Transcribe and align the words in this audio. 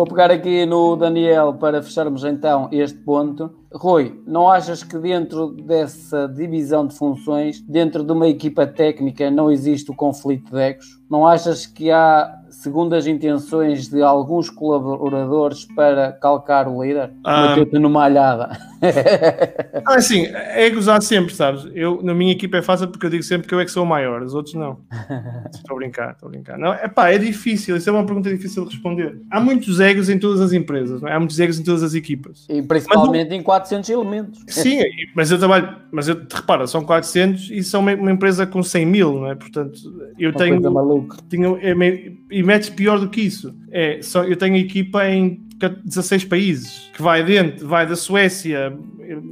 Vou 0.00 0.06
pegar 0.06 0.30
aqui 0.30 0.64
no 0.64 0.96
Daniel 0.96 1.52
para 1.52 1.82
fecharmos 1.82 2.24
então 2.24 2.70
este 2.72 2.98
ponto. 3.00 3.50
Rui, 3.70 4.18
não 4.26 4.48
achas 4.48 4.82
que 4.82 4.96
dentro 4.96 5.48
dessa 5.48 6.26
divisão 6.26 6.86
de 6.86 6.96
funções, 6.96 7.60
dentro 7.60 8.02
de 8.02 8.10
uma 8.10 8.26
equipa 8.26 8.66
técnica, 8.66 9.30
não 9.30 9.52
existe 9.52 9.90
o 9.90 9.94
conflito 9.94 10.50
de 10.52 10.58
egos? 10.58 10.86
Não 11.10 11.26
achas 11.26 11.66
que 11.66 11.90
há 11.90 12.34
segundas 12.48 13.06
intenções 13.06 13.90
de 13.90 14.00
alguns 14.02 14.48
colaboradores 14.48 15.66
para 15.66 16.12
calcar 16.12 16.66
o 16.66 16.82
líder? 16.82 17.12
Ah. 17.22 17.48
Meteu-te 17.48 17.78
numa 17.78 18.04
alhada. 18.04 18.56
Ah, 19.86 19.96
assim, 19.96 20.26
egos 20.54 20.88
há 20.88 21.00
sempre, 21.00 21.34
sabes? 21.34 21.66
Eu, 21.74 22.02
na 22.02 22.14
minha 22.14 22.32
equipa 22.32 22.58
é 22.58 22.62
fácil 22.62 22.86
porque 22.88 23.06
eu 23.06 23.10
digo 23.10 23.22
sempre 23.22 23.48
que 23.48 23.54
eu 23.54 23.58
é 23.60 23.64
que 23.64 23.70
sou 23.70 23.82
o 23.84 23.86
maior, 23.86 24.22
os 24.22 24.34
outros 24.34 24.54
não. 24.54 24.78
Estou 25.52 25.74
a 25.74 25.78
brincar, 25.78 26.12
estou 26.12 26.28
a 26.28 26.30
brincar. 26.30 26.58
Não, 26.58 26.72
é 26.72 26.86
pá, 26.86 27.10
é 27.10 27.18
difícil, 27.18 27.76
isso 27.76 27.88
é 27.88 27.92
uma 27.92 28.04
pergunta 28.04 28.30
difícil 28.30 28.64
de 28.64 28.70
responder. 28.74 29.20
Há 29.30 29.40
muitos 29.40 29.80
egos 29.80 30.08
em 30.08 30.18
todas 30.18 30.40
as 30.40 30.52
empresas, 30.52 31.02
é? 31.02 31.12
há 31.12 31.18
muitos 31.18 31.38
egos 31.40 31.58
em 31.58 31.64
todas 31.64 31.82
as 31.82 31.94
equipas. 31.94 32.46
E 32.48 32.62
principalmente 32.62 33.34
em 33.34 33.42
400 33.42 33.88
elementos. 33.90 34.40
Sim, 34.48 34.80
mas 35.14 35.30
eu 35.30 35.38
trabalho, 35.38 35.76
mas 35.90 36.08
eu 36.08 36.24
te 36.24 36.34
repara, 36.34 36.66
são 36.66 36.84
400 36.84 37.50
e 37.50 37.62
são 37.62 37.80
uma, 37.80 37.94
uma 37.94 38.12
empresa 38.12 38.46
com 38.46 38.62
100 38.62 38.86
mil, 38.86 39.14
não 39.14 39.30
é? 39.30 39.34
Portanto, 39.34 39.78
eu 40.18 40.30
Uma 40.30 40.38
tenho. 40.38 40.54
coisa 40.54 40.70
maluca. 40.70 41.16
tenho 41.28 41.58
é 41.60 41.74
meio- 41.74 42.18
e 42.30 42.42
metes 42.42 42.68
pior 42.70 42.98
do 43.00 43.08
que 43.08 43.20
isso. 43.22 43.54
É, 43.70 44.00
só, 44.02 44.24
eu 44.24 44.36
tenho 44.36 44.56
equipa 44.56 45.06
em 45.08 45.40
16 45.68 46.24
países, 46.24 46.90
que 46.94 47.02
vai 47.02 47.22
dentro, 47.22 47.66
vai 47.68 47.86
da 47.86 47.96
Suécia, 47.96 48.72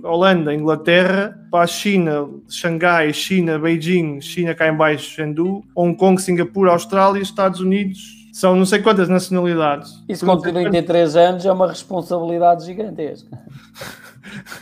Holanda, 0.03 0.53
Inglaterra, 0.55 1.39
para 1.51 1.65
a 1.65 1.67
China, 1.67 2.29
Xangai, 2.49 3.13
China, 3.13 3.59
Beijing, 3.59 4.21
China 4.21 4.55
cá 4.55 4.69
em 4.69 4.77
baixo, 4.77 5.11
Chengdu, 5.11 5.65
Hong 5.75 5.97
Kong, 5.97 6.21
Singapura, 6.21 6.73
Austrália, 6.73 7.21
Estados 7.23 7.61
Unidos. 7.61 8.17
São 8.33 8.55
não 8.55 8.67
sei 8.67 8.81
quantas 8.81 9.09
nacionalidades. 9.09 9.91
Isso 10.09 10.25
com 10.25 10.37
33 10.37 11.17
anos 11.17 11.45
é 11.47 11.51
uma 11.51 11.67
responsabilidade 11.67 12.67
gigantesca. 12.67 13.37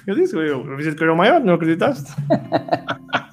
Eu 0.06 0.14
disse, 0.14 0.36
eu, 0.36 0.72
avisei 0.72 0.94
que 0.94 1.02
era 1.02 1.12
o 1.12 1.16
maior, 1.16 1.40
não 1.40 1.54
acreditaste? 1.54 2.12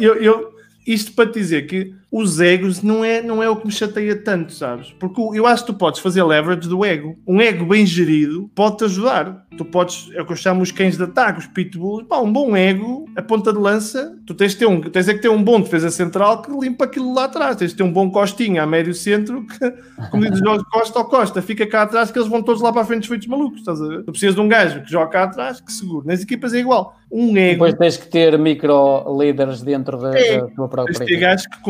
Eu, 0.00 0.14
eu- 0.22 0.52
isto 0.86 1.12
para 1.12 1.30
te 1.30 1.34
dizer 1.38 1.66
que 1.66 1.94
os 2.10 2.40
egos 2.40 2.82
não 2.82 3.04
é, 3.04 3.20
não 3.20 3.42
é 3.42 3.50
o 3.50 3.56
que 3.56 3.66
me 3.66 3.72
chateia 3.72 4.16
tanto, 4.16 4.52
sabes? 4.52 4.94
Porque 4.98 5.20
eu 5.20 5.46
acho 5.46 5.64
que 5.64 5.72
tu 5.72 5.78
podes 5.78 6.00
fazer 6.00 6.22
leverage 6.22 6.68
do 6.68 6.84
ego. 6.84 7.18
Um 7.26 7.40
ego 7.40 7.66
bem 7.66 7.84
gerido 7.84 8.50
pode-te 8.54 8.84
ajudar. 8.84 9.46
Tu 9.58 9.64
podes, 9.64 10.08
é 10.14 10.22
o 10.22 10.26
que 10.26 10.32
eu 10.32 10.36
chamo 10.36 10.62
os 10.62 10.70
cães 10.72 10.96
de 10.96 11.02
ataque, 11.02 11.40
os 11.40 11.46
pitbulls. 11.46 12.06
Pá, 12.06 12.18
um 12.20 12.32
bom 12.32 12.56
ego, 12.56 13.06
a 13.16 13.22
ponta 13.22 13.52
de 13.52 13.58
lança, 13.58 14.16
tu 14.24 14.32
tens 14.32 14.52
de 14.52 14.58
ter 14.58 14.66
um, 14.66 14.80
tens 14.80 15.08
é 15.08 15.14
que 15.14 15.20
ter 15.20 15.28
um 15.28 15.42
bom 15.42 15.60
defesa 15.60 15.90
central 15.90 16.40
que 16.40 16.50
limpa 16.50 16.84
aquilo 16.84 17.12
lá 17.12 17.24
atrás. 17.24 17.56
Tens 17.56 17.72
de 17.72 17.76
ter 17.76 17.82
um 17.82 17.92
bom 17.92 18.10
costinha 18.10 18.62
a 18.62 18.66
médio 18.66 18.94
centro 18.94 19.44
que, 19.44 19.74
como 20.10 20.22
diz 20.30 20.40
o 20.40 20.44
Jorge 20.44 20.64
Costa 20.70 20.98
ou 21.00 21.04
Costa, 21.06 21.42
fica 21.42 21.66
cá 21.66 21.82
atrás 21.82 22.10
que 22.10 22.18
eles 22.18 22.28
vão 22.28 22.42
todos 22.42 22.62
lá 22.62 22.72
para 22.72 22.82
a 22.82 22.84
frente 22.84 23.08
feitos 23.08 23.26
malucos, 23.26 23.58
estás 23.58 23.82
a 23.82 23.86
ver? 23.86 24.04
Tu 24.04 24.12
precisas 24.12 24.34
de 24.34 24.40
um 24.40 24.48
gajo 24.48 24.82
que 24.82 24.90
joga 24.90 25.10
cá 25.10 25.24
atrás, 25.24 25.60
que 25.60 25.72
segura. 25.72 26.06
Nas 26.06 26.22
equipas 26.22 26.54
é 26.54 26.60
igual. 26.60 26.96
Um 27.10 27.36
ego, 27.36 27.64
Depois 27.64 27.74
tens 27.74 27.96
que 27.96 28.06
ter 28.06 28.38
micro-líderes 28.38 29.62
dentro 29.62 29.98
da, 29.98 30.18
É, 30.18 30.40
da 30.40 30.46
tua 30.48 30.68
própria 30.68 30.94
tens 30.94 31.06
de 31.06 31.14
ter 31.14 31.20
gajos 31.20 31.46
que 31.46 31.60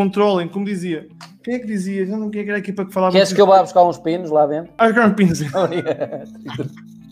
como 0.53 0.65
dizia. 0.65 1.09
Quem 1.43 1.55
é 1.55 1.59
que 1.59 1.67
dizia? 1.67 2.07
Já 2.07 2.17
não 2.17 2.31
quem 2.31 2.43
é 2.43 2.45
que 2.45 2.51
era 2.51 2.59
a 2.59 2.61
equipa 2.61 2.85
que 2.85 2.93
falava. 2.93 3.13
Queres 3.13 3.33
que 3.33 3.41
eu 3.41 3.47
vá 3.47 3.63
buscar 3.63 3.83
uns 3.85 3.99
pinos 3.99 4.31
lá 4.31 4.47
dentro? 4.47 4.73
Ah, 4.77 4.91
Graham 4.91 5.15
Pins. 5.15 5.41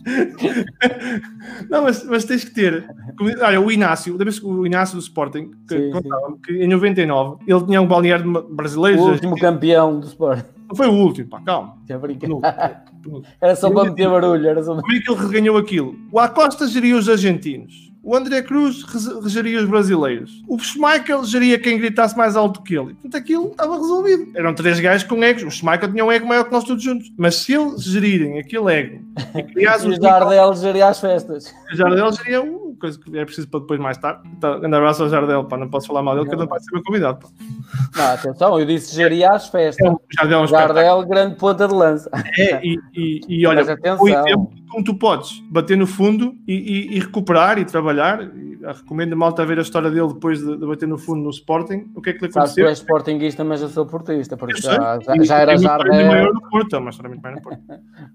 Não, 1.69 1.83
mas, 1.83 2.03
mas 2.03 2.25
tens 2.25 2.43
que 2.43 2.51
ter. 2.51 2.85
Olha, 3.41 3.59
o 3.59 3.71
Inácio, 3.71 4.13
lembras-te 4.13 4.41
que 4.41 4.47
o 4.47 4.65
Inácio 4.65 4.95
do 4.95 5.01
Sporting, 5.01 5.51
que 5.67 5.77
Sim, 5.77 5.91
contava 5.91 6.37
que 6.45 6.53
em 6.53 6.67
99 6.67 7.43
ele 7.47 7.65
tinha 7.65 7.81
um 7.81 7.87
balneário 7.87 8.47
brasileiro. 8.49 9.01
O 9.01 9.11
último 9.11 9.37
campeão 9.37 9.99
do 9.99 10.07
Sport. 10.07 10.45
Não 10.67 10.75
foi 10.75 10.87
o 10.87 10.93
último, 10.93 11.29
pá, 11.29 11.41
calma. 11.41 11.77
Brincar. 12.01 12.19
Penúltimo, 12.19 12.41
penúltimo. 13.03 13.33
Era 13.39 13.55
só 13.55 13.69
para 13.71 13.89
meter 13.89 14.09
barulho. 14.09 14.47
Era 14.47 14.63
só... 14.63 14.75
Como 14.75 14.93
é 14.93 14.99
que 14.99 15.11
ele 15.11 15.19
reganhou 15.19 15.57
aquilo? 15.57 15.95
O 16.11 16.19
Acosta 16.19 16.67
geria 16.67 16.95
os 16.95 17.07
argentinos. 17.07 17.91
O 18.07 18.15
André 18.15 18.41
Cruz 18.41 18.83
re- 18.83 19.29
geria 19.29 19.59
os 19.59 19.65
brasileiros. 19.69 20.41
O 20.47 20.57
Schmeichel 20.57 21.25
geria 21.25 21.59
quem 21.59 21.77
gritasse 21.77 22.17
mais 22.17 22.37
alto 22.37 22.63
que 22.63 22.73
ele. 22.73 22.93
Portanto, 22.93 23.17
aquilo 23.17 23.47
estava 23.51 23.75
resolvido. 23.75 24.31
Eram 24.33 24.53
três 24.55 24.79
gajos 24.79 25.05
com 25.05 25.21
egos. 25.21 25.43
O 25.43 25.51
Schmeichel 25.51 25.91
tinha 25.91 26.05
um 26.05 26.11
ego 26.11 26.25
maior 26.25 26.45
que 26.45 26.51
nós 26.53 26.63
todos 26.63 26.81
juntos. 26.81 27.11
Mas 27.17 27.35
se 27.35 27.53
eles 27.53 27.83
gerirem 27.83 28.39
aquele 28.39 28.71
ego 28.73 29.01
e 29.57 29.59
E 29.61 29.67
os 29.67 29.97
Jardel 29.97 30.53
geria 30.55 30.87
as 30.87 31.01
festas. 31.01 31.53
o 31.69 31.75
Jardel 31.75 32.13
geria 32.13 32.41
uma 32.43 32.75
coisa 32.79 32.97
que 32.97 33.17
é 33.17 33.25
preciso 33.25 33.49
para 33.49 33.59
depois 33.59 33.77
mais 33.77 33.97
tarde. 33.97 34.21
Então, 34.37 34.57
grande 34.61 34.75
abraço 34.77 35.03
ao 35.03 35.09
Jardel, 35.09 35.43
pá. 35.43 35.57
Não 35.57 35.69
posso 35.69 35.87
falar 35.87 36.01
mal 36.01 36.15
dele, 36.15 36.27
que 36.29 36.33
ele 36.33 36.41
não 36.43 36.47
vai 36.47 36.61
ser 36.61 36.71
meu 36.71 36.83
convidado. 36.83 37.19
Pá. 37.19 37.29
Não, 37.97 38.05
atenção, 38.13 38.57
eu 38.57 38.65
disse 38.65 38.95
geria 38.95 39.31
as 39.31 39.49
festas. 39.49 39.85
É 39.85 39.91
o 39.91 39.99
Jardel 40.17 40.39
é 40.39 40.43
um. 40.43 40.47
Jardel, 40.47 41.05
grande 41.05 41.35
ponta 41.35 41.67
de 41.67 41.73
lança. 41.73 42.09
É, 42.37 42.61
e, 42.65 42.79
e, 42.95 43.19
e 43.27 43.45
olha, 43.45 43.57
Mas 43.65 43.69
atenção. 43.69 44.49
Como 44.69 44.83
tu 44.83 44.95
podes 44.95 45.41
bater 45.49 45.77
no 45.77 45.87
fundo 45.87 46.35
e, 46.47 46.53
e- 46.53 46.97
e 46.97 46.99
recuperar 46.99 47.57
e 47.57 47.65
trabalhar. 47.65 48.21
E, 48.23 48.57
ah, 48.65 48.73
recomendo 48.73 49.13
a 49.13 49.15
malta 49.15 49.41
a 49.41 49.45
ver 49.45 49.59
a 49.59 49.61
história 49.61 49.89
dele 49.89 50.07
depois 50.07 50.39
de, 50.39 50.57
de 50.57 50.65
bater 50.65 50.87
no 50.87 50.97
fundo 50.97 51.21
no 51.23 51.29
Sporting. 51.29 51.89
O 51.95 52.01
que 52.01 52.09
é 52.09 52.13
que 52.13 52.25
lhe 52.25 52.31
Sabes 52.31 52.53
que 52.53 52.61
tu 52.61 52.65
aconteceu? 52.65 52.67
és 52.67 52.77
sportinguista, 52.79 53.43
mas 53.43 53.61
eu 53.61 53.69
sou 53.69 53.85
portista, 53.85 54.35
por 54.35 54.49
Eu 54.49 54.55
isso 54.57 54.67
sei. 54.67 54.75
já, 54.75 54.99
já, 54.99 55.23
já 55.23 55.37
era 55.39 55.57
Jardel. 55.57 56.07
maior 56.07 56.33
no 56.33 56.41
Porto, 56.49 56.77
uma 56.77 56.89
história 56.89 57.09
muito 57.09 57.21
maior 57.21 57.35
no 57.35 57.41
Porto. 57.41 57.59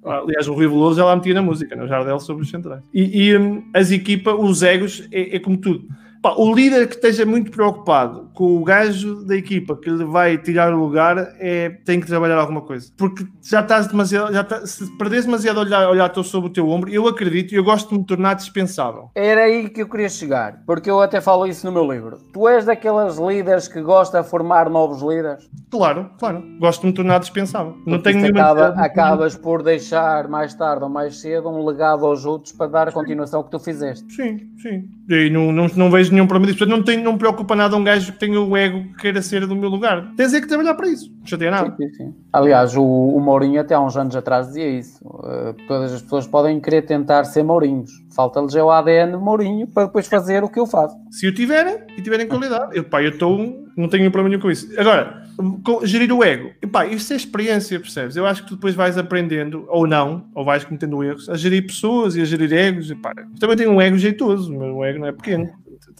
Aliás, 0.04 0.48
o 0.48 0.54
Rui 0.54 0.66
Veloso 0.66 0.96
já 0.98 1.04
lá 1.04 1.14
metia 1.16 1.34
na 1.34 1.42
música, 1.42 1.74
no 1.76 1.86
Jardel 1.86 2.18
sobre 2.20 2.42
os 2.42 2.50
centrais. 2.50 2.82
E, 2.92 3.28
e, 3.28 3.36
hum, 3.38 3.62
as 3.74 3.90
equipas, 3.90 4.34
os 4.38 4.62
egos, 4.62 5.08
é, 5.12 5.36
é 5.36 5.38
como 5.38 5.56
tudo. 5.56 5.86
Pá, 6.22 6.34
o 6.36 6.54
líder 6.54 6.86
que 6.86 6.94
esteja 6.94 7.26
muito 7.26 7.50
preocupado 7.50 8.30
com 8.32 8.56
o 8.56 8.62
gajo 8.62 9.24
da 9.24 9.34
equipa 9.36 9.76
que 9.76 9.90
lhe 9.90 10.04
vai 10.04 10.38
tirar 10.38 10.72
o 10.72 10.78
lugar 10.78 11.34
é, 11.40 11.70
tem 11.84 12.00
que 12.00 12.06
trabalhar 12.06 12.38
alguma 12.38 12.60
coisa. 12.60 12.92
Porque 12.96 13.26
já 13.42 13.60
estás 13.60 13.88
demasiado, 13.88 14.32
já 14.32 14.44
tá- 14.44 14.64
se 14.64 14.86
perdes 14.96 15.24
demasiado 15.24 15.58
a 15.58 15.62
olhar, 15.62 15.88
olhar 15.90 16.08
teu- 16.10 16.22
sobre 16.22 16.48
o 16.48 16.52
teu 16.52 16.68
ombro, 16.68 16.88
eu 16.90 17.08
acredito 17.08 17.52
e 17.52 17.56
eu 17.56 17.64
gosto 17.64 17.88
de 17.90 17.98
me 17.98 18.04
tornar 18.06 18.34
dispensável. 18.34 19.10
Era 19.16 19.42
aí 19.42 19.68
que 19.68 19.82
eu 19.82 19.88
queria 19.88 20.08
chegar, 20.08 20.62
porque 20.64 20.88
eu 20.88 21.00
até 21.00 21.20
falo 21.20 21.44
isso 21.44 21.66
no 21.66 21.72
meu 21.72 21.90
livro. 21.92 22.18
Tu 22.32 22.48
és 22.48 22.64
daquelas 22.64 23.18
líderes 23.18 23.66
que 23.66 23.82
gosta 23.82 24.22
de 24.22 24.28
formar 24.28 24.70
novos 24.70 25.02
líderes? 25.02 25.50
Claro, 25.72 26.08
claro. 26.20 26.40
Gosto 26.60 26.82
de 26.82 26.86
me 26.86 26.92
tornar 26.92 27.18
dispensável. 27.18 27.72
Não 27.84 27.98
Porque 27.98 28.12
tenho 28.12 28.18
isso 28.24 28.32
nenhuma 28.32 28.52
acaba, 28.52 28.80
acabas 28.80 29.34
por 29.36 29.62
deixar 29.64 30.28
mais 30.28 30.54
tarde 30.54 30.84
ou 30.84 30.88
mais 30.88 31.16
cedo 31.20 31.48
um 31.48 31.66
legado 31.66 32.06
aos 32.06 32.24
outros 32.24 32.52
para 32.52 32.68
dar 32.68 32.88
a 32.88 32.92
continuação 32.92 33.40
ao 33.40 33.44
que 33.44 33.50
tu 33.50 33.58
fizeste. 33.58 34.08
Sim, 34.12 34.38
sim. 34.62 34.84
E 35.10 35.28
não, 35.30 35.50
não, 35.50 35.66
não 35.74 35.90
vejo 35.90 36.11
nenhum 36.12 36.26
problema 36.26 36.46
disso. 36.46 36.58
Portanto, 36.58 36.76
não, 36.76 36.84
tenho, 36.84 37.02
não 37.02 37.12
me 37.12 37.18
preocupa 37.18 37.54
nada 37.56 37.76
um 37.76 37.84
gajo 37.84 38.12
que 38.12 38.18
tenha 38.18 38.40
o 38.40 38.56
ego 38.56 38.82
que 38.82 38.94
queira 39.02 39.22
ser 39.22 39.46
do 39.46 39.56
meu 39.56 39.68
lugar. 39.68 40.12
Tens 40.16 40.34
é 40.34 40.40
que 40.40 40.46
trabalhar 40.46 40.74
para 40.74 40.88
isso. 40.88 41.10
Não 41.18 41.26
chateia 41.26 41.50
nada. 41.50 41.74
Sim, 41.76 41.88
sim, 41.88 41.94
sim. 41.96 42.14
Aliás, 42.32 42.76
o, 42.76 42.82
o 42.82 43.20
Mourinho 43.20 43.60
até 43.60 43.74
há 43.74 43.80
uns 43.80 43.96
anos 43.96 44.14
atrás 44.14 44.48
dizia 44.48 44.68
isso. 44.68 44.98
Uh, 45.04 45.54
todas 45.66 45.92
as 45.92 46.02
pessoas 46.02 46.26
podem 46.26 46.60
querer 46.60 46.82
tentar 46.82 47.24
ser 47.24 47.42
Mourinhos. 47.42 47.90
Falta-lhes 48.14 48.54
é 48.54 48.62
o 48.62 48.70
ADN 48.70 49.16
Mourinho 49.16 49.66
para 49.66 49.86
depois 49.86 50.06
fazer 50.06 50.44
o 50.44 50.48
que 50.48 50.60
eu 50.60 50.66
faço. 50.66 50.96
Se 51.10 51.26
o 51.26 51.34
tiverem 51.34 51.78
e 51.96 52.02
tiverem 52.02 52.26
qualidade, 52.26 52.76
eu, 52.76 52.84
pá, 52.84 53.02
eu 53.02 53.10
estou. 53.10 53.62
Não 53.76 53.88
tenho 53.88 54.10
problema 54.10 54.28
nenhum 54.28 54.40
com 54.40 54.50
isso. 54.50 54.68
Agora, 54.78 55.22
com- 55.64 55.84
gerir 55.84 56.12
o 56.12 56.22
ego. 56.22 56.50
E, 56.62 56.66
pá, 56.66 56.86
isso 56.86 57.12
é 57.12 57.16
experiência, 57.16 57.80
percebes? 57.80 58.16
Eu 58.16 58.26
acho 58.26 58.42
que 58.42 58.48
tu 58.48 58.54
depois 58.56 58.74
vais 58.74 58.98
aprendendo, 58.98 59.64
ou 59.68 59.86
não, 59.86 60.26
ou 60.34 60.44
vais 60.44 60.64
cometendo 60.64 61.02
erros, 61.02 61.28
a 61.28 61.36
gerir 61.36 61.66
pessoas 61.66 62.14
e 62.16 62.20
a 62.20 62.24
gerir 62.24 62.52
egos. 62.52 62.90
E, 62.90 62.94
pá, 62.94 63.12
também 63.40 63.56
tenho 63.56 63.70
um 63.70 63.80
ego 63.80 63.96
jeitoso, 63.96 64.54
o 64.54 64.58
meu 64.58 64.84
ego 64.84 64.98
não 65.00 65.06
é 65.06 65.12
pequeno. 65.12 65.50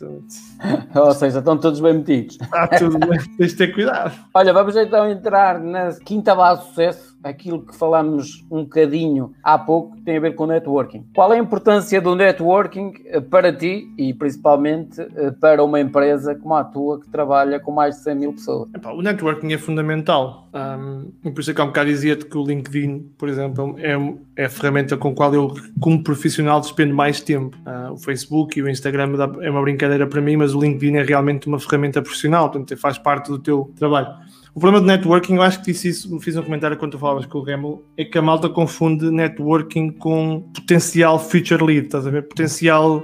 Ou 0.95 1.13
seja, 1.13 1.39
estão 1.39 1.59
todos 1.59 1.81
bem 1.81 1.95
metidos. 1.95 2.39
Está 2.41 2.69
tudo 2.69 2.99
bem, 2.99 3.19
tens 3.37 3.53
de 3.53 3.57
ter 3.57 3.73
cuidado. 3.73 4.13
Olha, 4.35 4.53
vamos 4.53 4.77
então 4.77 5.09
entrar 5.09 5.61
na 5.61 5.93
quinta 6.05 6.35
base 6.35 6.63
de 6.63 6.69
sucesso, 6.69 7.12
aquilo 7.23 7.63
que 7.63 7.77
falámos 7.77 8.45
um 8.51 8.63
bocadinho 8.65 9.33
há 9.43 9.59
pouco, 9.59 9.97
que 9.97 10.03
tem 10.03 10.17
a 10.17 10.21
ver 10.21 10.35
com 10.35 10.47
networking. 10.47 11.07
Qual 11.15 11.33
é 11.33 11.37
a 11.37 11.43
importância 11.43 12.01
do 12.01 12.15
networking 12.15 12.93
eh, 13.07 13.21
para 13.21 13.53
ti 13.53 13.93
e 13.97 14.13
principalmente 14.15 15.01
eh, 15.01 15.31
para 15.41 15.63
uma 15.63 15.81
empresa 15.81 16.35
como 16.35 16.55
a 16.55 16.65
tua 16.65 17.01
que 17.01 17.09
trabalha 17.09 17.61
com 17.61 17.73
mais 17.73 17.97
de 17.97 18.03
100 18.03 18.15
mil 18.15 18.33
pessoas? 18.33 18.69
Epá, 18.75 18.93
o 18.93 19.03
networking 19.03 19.53
é 19.53 19.59
fundamental. 19.59 20.49
Um, 20.53 21.11
por 21.31 21.41
isso 21.41 21.51
é 21.51 21.55
que 21.55 21.61
há 21.61 21.65
um 21.65 21.69
bocado 21.69 21.89
dizia-te 21.89 22.27
que 22.27 22.37
o 22.37 22.45
LinkedIn, 22.45 23.13
por 23.17 23.29
exemplo, 23.29 23.75
é, 23.79 23.93
é 24.37 24.45
a 24.45 24.51
ferramenta 24.51 24.97
com 24.97 25.09
a 25.09 25.15
qual 25.15 25.35
eu, 25.35 25.55
como 25.81 26.03
profissional, 26.03 26.61
despendo 26.61 26.95
mais 26.95 27.21
tempo. 27.21 27.57
Ah, 27.65 27.91
o 27.93 27.97
Facebook 27.97 28.59
e 28.59 28.63
o 28.63 28.69
Instagram 28.69 29.13
é 29.41 29.51
uma 29.51 29.63
brincadeira 29.63 30.07
para 30.07 30.21
mim, 30.21 30.37
mas 30.37 30.55
o 30.55 30.61
LinkedIn 30.61 30.97
é 30.97 31.03
realmente 31.03 31.47
uma 31.47 31.59
ferramenta 31.59 32.03
profissional, 32.03 32.51
portanto, 32.51 32.77
faz 32.79 32.99
parte 32.99 33.29
do 33.29 33.39
teu 33.39 33.73
trabalho. 33.77 34.09
O 34.55 34.61
problema 34.61 34.81
do 34.81 34.87
networking, 34.87 35.37
eu 35.37 35.43
acho 35.43 35.61
que 35.61 35.73
disse 35.73 35.89
isso, 35.89 36.21
fiz 36.21 36.37
um 36.37 36.43
comentário 36.43 36.77
quando 36.77 36.93
tu 36.93 36.99
falavas 36.99 37.25
com 37.25 37.39
o 37.39 37.43
Remo, 37.43 37.83
é 37.97 38.05
que 38.05 38.19
a 38.19 38.23
malta 38.23 38.51
confunde 38.51 39.11
networking 39.11 39.91
com 39.91 40.43
potencial 40.55 41.19
future 41.19 41.65
lead, 41.65 41.87
estás 41.87 42.07
a 42.07 42.11
ver? 42.11 42.29
Potencial 42.29 43.03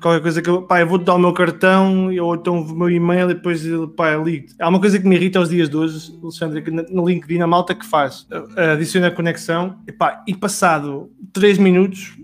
qualquer 0.00 0.20
coisa 0.20 0.42
que 0.42 0.48
eu, 0.48 0.62
pá, 0.62 0.80
eu 0.80 0.86
vou-te 0.86 1.04
dar 1.04 1.14
o 1.14 1.18
meu 1.18 1.32
cartão 1.32 2.06
ou 2.20 2.34
então 2.34 2.60
o 2.60 2.74
meu 2.74 2.90
e-mail 2.90 3.30
e 3.30 3.34
depois 3.34 3.62
pá, 3.96 4.16
ligo. 4.16 4.48
Há 4.60 4.68
uma 4.68 4.80
coisa 4.80 4.98
que 4.98 5.06
me 5.06 5.16
irrita 5.16 5.38
aos 5.38 5.48
dias 5.48 5.68
de 5.68 5.76
hoje, 5.76 6.18
Alexandre, 6.22 6.62
que 6.62 6.70
no 6.70 7.08
LinkedIn 7.08 7.40
a 7.40 7.46
malta 7.46 7.74
que 7.74 7.86
faz, 7.86 8.26
adiciona 8.56 9.08
a 9.08 9.10
conexão 9.10 9.78
e, 9.86 9.92
pá, 9.92 10.22
e 10.26 10.34
passado 10.34 11.10
3 11.32 11.58
minutos 11.58 12.16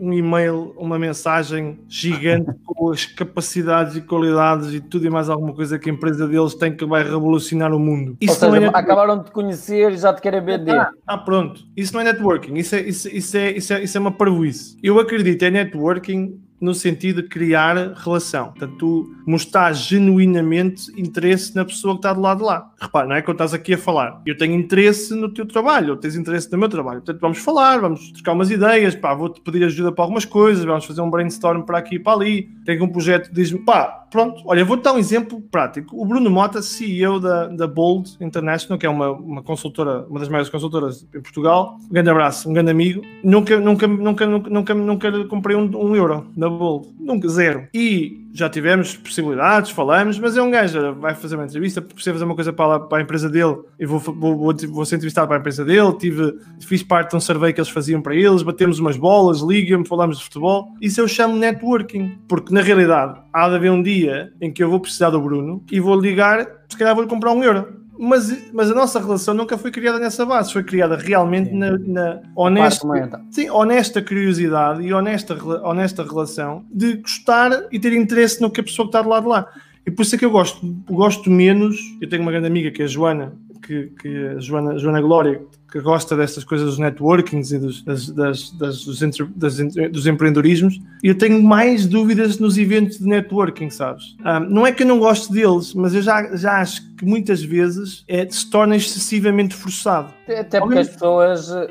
um 0.00 0.12
e-mail, 0.12 0.74
uma 0.76 0.98
mensagem 0.98 1.78
gigante 1.88 2.50
com 2.64 2.90
as 2.90 3.04
capacidades 3.04 3.96
e 3.96 4.00
qualidades 4.00 4.72
e 4.72 4.80
tudo 4.80 5.06
e 5.06 5.10
mais 5.10 5.28
alguma 5.28 5.52
coisa 5.52 5.78
que 5.78 5.90
a 5.90 5.92
empresa 5.92 6.26
deles 6.26 6.54
tem 6.54 6.74
que 6.74 6.84
vai 6.84 7.02
revolucionar 7.02 7.72
o 7.72 7.78
mundo. 7.78 8.16
Isso 8.20 8.44
Ou 8.44 8.52
seja, 8.52 8.66
é 8.66 8.68
acabaram 8.68 9.22
de 9.22 9.30
conhecer 9.30 9.92
e 9.92 9.96
já 9.96 10.12
te 10.12 10.22
querem 10.22 10.42
vender. 10.42 10.76
Ah, 10.76 10.90
ah, 11.06 11.18
pronto. 11.18 11.62
Isso 11.76 11.92
não 11.94 12.00
é 12.00 12.04
networking, 12.04 12.54
isso 12.54 12.74
é, 12.74 12.80
isso, 12.80 13.08
isso 13.08 13.36
é, 13.36 13.50
isso 13.52 13.72
é, 13.72 13.82
isso 13.82 13.96
é 13.96 14.00
uma 14.00 14.12
parvoíce. 14.12 14.76
Eu 14.82 14.98
acredito 14.98 15.42
em 15.42 15.50
networking 15.50 16.40
no 16.60 16.74
sentido 16.74 17.22
de 17.22 17.28
criar 17.28 17.94
relação. 17.94 18.48
Portanto, 18.48 18.76
tu 18.78 19.14
mostrar 19.26 19.72
genuinamente 19.72 20.90
interesse 21.00 21.54
na 21.54 21.64
pessoa 21.64 21.94
que 21.94 21.98
está 21.98 22.12
do 22.12 22.20
lado 22.20 22.38
de 22.38 22.44
lá. 22.44 22.70
Repara, 22.80 23.06
não 23.06 23.14
é 23.16 23.24
eu 23.26 23.32
estás 23.32 23.52
aqui 23.52 23.74
a 23.74 23.78
falar. 23.78 24.20
Eu 24.26 24.36
tenho 24.36 24.54
interesse 24.54 25.14
no 25.14 25.28
teu 25.28 25.46
trabalho, 25.46 25.90
ou 25.90 25.96
tens 25.96 26.16
interesse 26.16 26.50
no 26.50 26.58
meu 26.58 26.68
trabalho. 26.68 27.00
Portanto, 27.00 27.20
vamos 27.20 27.38
falar, 27.38 27.78
vamos 27.78 28.10
trocar 28.12 28.32
umas 28.32 28.50
ideias, 28.50 28.94
pá, 28.94 29.14
vou-te 29.14 29.40
pedir 29.40 29.64
ajuda 29.64 29.92
para 29.92 30.04
algumas 30.04 30.24
coisas, 30.24 30.64
vamos 30.64 30.84
fazer 30.84 31.00
um 31.00 31.10
brainstorm 31.10 31.62
para 31.62 31.78
aqui 31.78 31.96
e 31.96 31.98
para 31.98 32.14
ali. 32.14 32.48
Tenho 32.64 32.84
um 32.84 32.88
projeto, 32.88 33.30
diz-me, 33.32 33.58
pá, 33.58 34.06
pronto, 34.10 34.42
olha, 34.46 34.64
vou-te 34.64 34.82
dar 34.82 34.94
um 34.94 34.98
exemplo 34.98 35.40
prático. 35.40 36.00
O 36.00 36.06
Bruno 36.06 36.30
Mota, 36.30 36.62
CEO 36.62 37.20
da, 37.20 37.46
da 37.48 37.66
Bold 37.66 38.16
International, 38.20 38.78
que 38.78 38.86
é 38.86 38.90
uma, 38.90 39.10
uma 39.10 39.42
consultora, 39.42 40.06
uma 40.08 40.18
das 40.18 40.28
maiores 40.28 40.48
consultoras 40.48 41.06
em 41.14 41.20
Portugal, 41.20 41.78
um 41.84 41.92
grande 41.92 42.10
abraço, 42.10 42.48
um 42.48 42.52
grande 42.52 42.70
amigo, 42.70 43.02
nunca, 43.22 43.58
nunca, 43.60 43.86
nunca, 43.86 44.26
nunca, 44.26 44.50
nunca, 44.50 44.74
nunca 44.74 45.24
comprei 45.24 45.56
um, 45.56 45.70
um 45.76 45.94
euro 45.94 46.26
Bold, 46.50 46.88
nunca, 46.98 47.28
zero. 47.28 47.68
E 47.72 48.26
já 48.32 48.48
tivemos 48.48 48.96
possibilidades, 48.96 49.70
falamos, 49.70 50.18
mas 50.18 50.36
é 50.36 50.42
um 50.42 50.50
gajo, 50.50 50.94
vai 50.94 51.14
fazer 51.14 51.34
uma 51.34 51.44
entrevista, 51.44 51.82
precisa 51.82 52.12
fazer 52.12 52.24
uma 52.24 52.34
coisa 52.34 52.52
para, 52.52 52.80
para 52.80 52.98
a 52.98 53.02
empresa 53.02 53.28
dele, 53.28 53.56
e 53.78 53.86
vou, 53.86 53.98
vou, 53.98 54.14
vou, 54.36 54.54
vou, 54.68 54.84
ser 54.84 54.96
entrevistado 54.96 55.26
para 55.26 55.36
a 55.36 55.40
empresa 55.40 55.64
dele, 55.64 55.92
tive, 55.98 56.38
fiz 56.60 56.82
parte 56.82 57.10
de 57.10 57.16
um 57.16 57.20
survey 57.20 57.52
que 57.52 57.60
eles 57.60 57.70
faziam 57.70 58.00
para 58.00 58.14
eles, 58.14 58.42
batemos 58.42 58.78
umas 58.78 58.96
bolas, 58.96 59.40
ligam-me, 59.40 59.86
falamos 59.86 60.18
de 60.18 60.24
futebol. 60.24 60.68
Isso 60.80 61.00
eu 61.00 61.08
chamo 61.08 61.36
networking, 61.36 62.18
porque 62.28 62.52
na 62.52 62.60
realidade 62.60 63.20
há 63.32 63.48
de 63.48 63.54
haver 63.56 63.72
um 63.72 63.82
dia 63.82 64.32
em 64.40 64.52
que 64.52 64.62
eu 64.62 64.70
vou 64.70 64.80
precisar 64.80 65.10
do 65.10 65.20
Bruno 65.20 65.64
e 65.70 65.80
vou 65.80 65.98
ligar, 65.98 66.46
se 66.68 66.76
calhar 66.76 66.94
vou-lhe 66.94 67.10
comprar 67.10 67.32
um 67.32 67.42
euro 67.42 67.87
mas, 67.98 68.52
mas 68.52 68.70
a 68.70 68.74
nossa 68.74 69.00
relação 69.00 69.34
nunca 69.34 69.58
foi 69.58 69.70
criada 69.70 69.98
nessa 69.98 70.24
base, 70.24 70.52
foi 70.52 70.62
criada 70.62 70.96
realmente 70.96 71.52
na, 71.52 71.76
na 71.78 72.20
honesta, 72.36 72.86
sim, 73.30 73.50
honesta 73.50 74.00
curiosidade 74.00 74.82
e 74.82 74.92
honesta, 74.92 75.36
honesta 75.64 76.04
relação 76.04 76.64
de 76.70 76.98
gostar 76.98 77.66
e 77.72 77.78
ter 77.78 77.92
interesse 77.92 78.40
no 78.40 78.50
que 78.50 78.60
a 78.60 78.64
pessoa 78.64 78.86
que 78.86 78.90
está 78.90 79.02
do 79.02 79.08
lado 79.08 79.24
de 79.24 79.28
lá. 79.30 79.48
E 79.84 79.90
por 79.90 80.02
isso 80.02 80.14
é 80.14 80.18
que 80.18 80.24
eu 80.24 80.30
gosto, 80.30 80.64
gosto 80.88 81.30
menos. 81.30 81.76
Eu 82.00 82.08
tenho 82.08 82.22
uma 82.22 82.30
grande 82.30 82.46
amiga 82.46 82.70
que 82.70 82.82
é 82.82 82.84
a 82.84 82.88
Joana, 82.88 83.32
que, 83.62 83.90
que 84.00 84.26
a 84.28 84.38
Joana, 84.38 84.78
Joana 84.78 85.00
Glória, 85.00 85.42
que 85.70 85.80
gosta 85.80 86.16
dessas 86.16 86.44
coisas 86.44 86.66
dos 86.66 86.78
networkings 86.78 87.52
e 87.52 87.58
dos, 87.58 87.82
das, 87.82 88.08
das, 88.10 88.50
das, 88.52 88.84
dos, 88.84 89.02
entre, 89.02 89.24
das, 89.36 89.58
dos 89.90 90.06
empreendedorismos, 90.06 90.80
eu 91.02 91.16
tenho 91.16 91.42
mais 91.42 91.86
dúvidas 91.86 92.38
nos 92.38 92.56
eventos 92.56 92.98
de 92.98 93.06
networking, 93.06 93.70
sabes? 93.70 94.16
Um, 94.24 94.40
não 94.48 94.66
é 94.66 94.72
que 94.72 94.82
eu 94.82 94.86
não 94.86 94.98
gosto 94.98 95.32
deles, 95.32 95.74
mas 95.74 95.94
eu 95.94 96.02
já, 96.02 96.34
já 96.36 96.60
acho 96.60 96.88
que 96.96 97.04
muitas 97.04 97.42
vezes 97.42 98.04
é, 98.08 98.28
se 98.28 98.48
torna 98.50 98.76
excessivamente 98.76 99.54
forçado. 99.54 100.12
Até 100.28 100.60
porque 100.60 100.78
as 100.78 100.88
pessoas 100.88 101.48
uh, 101.50 101.64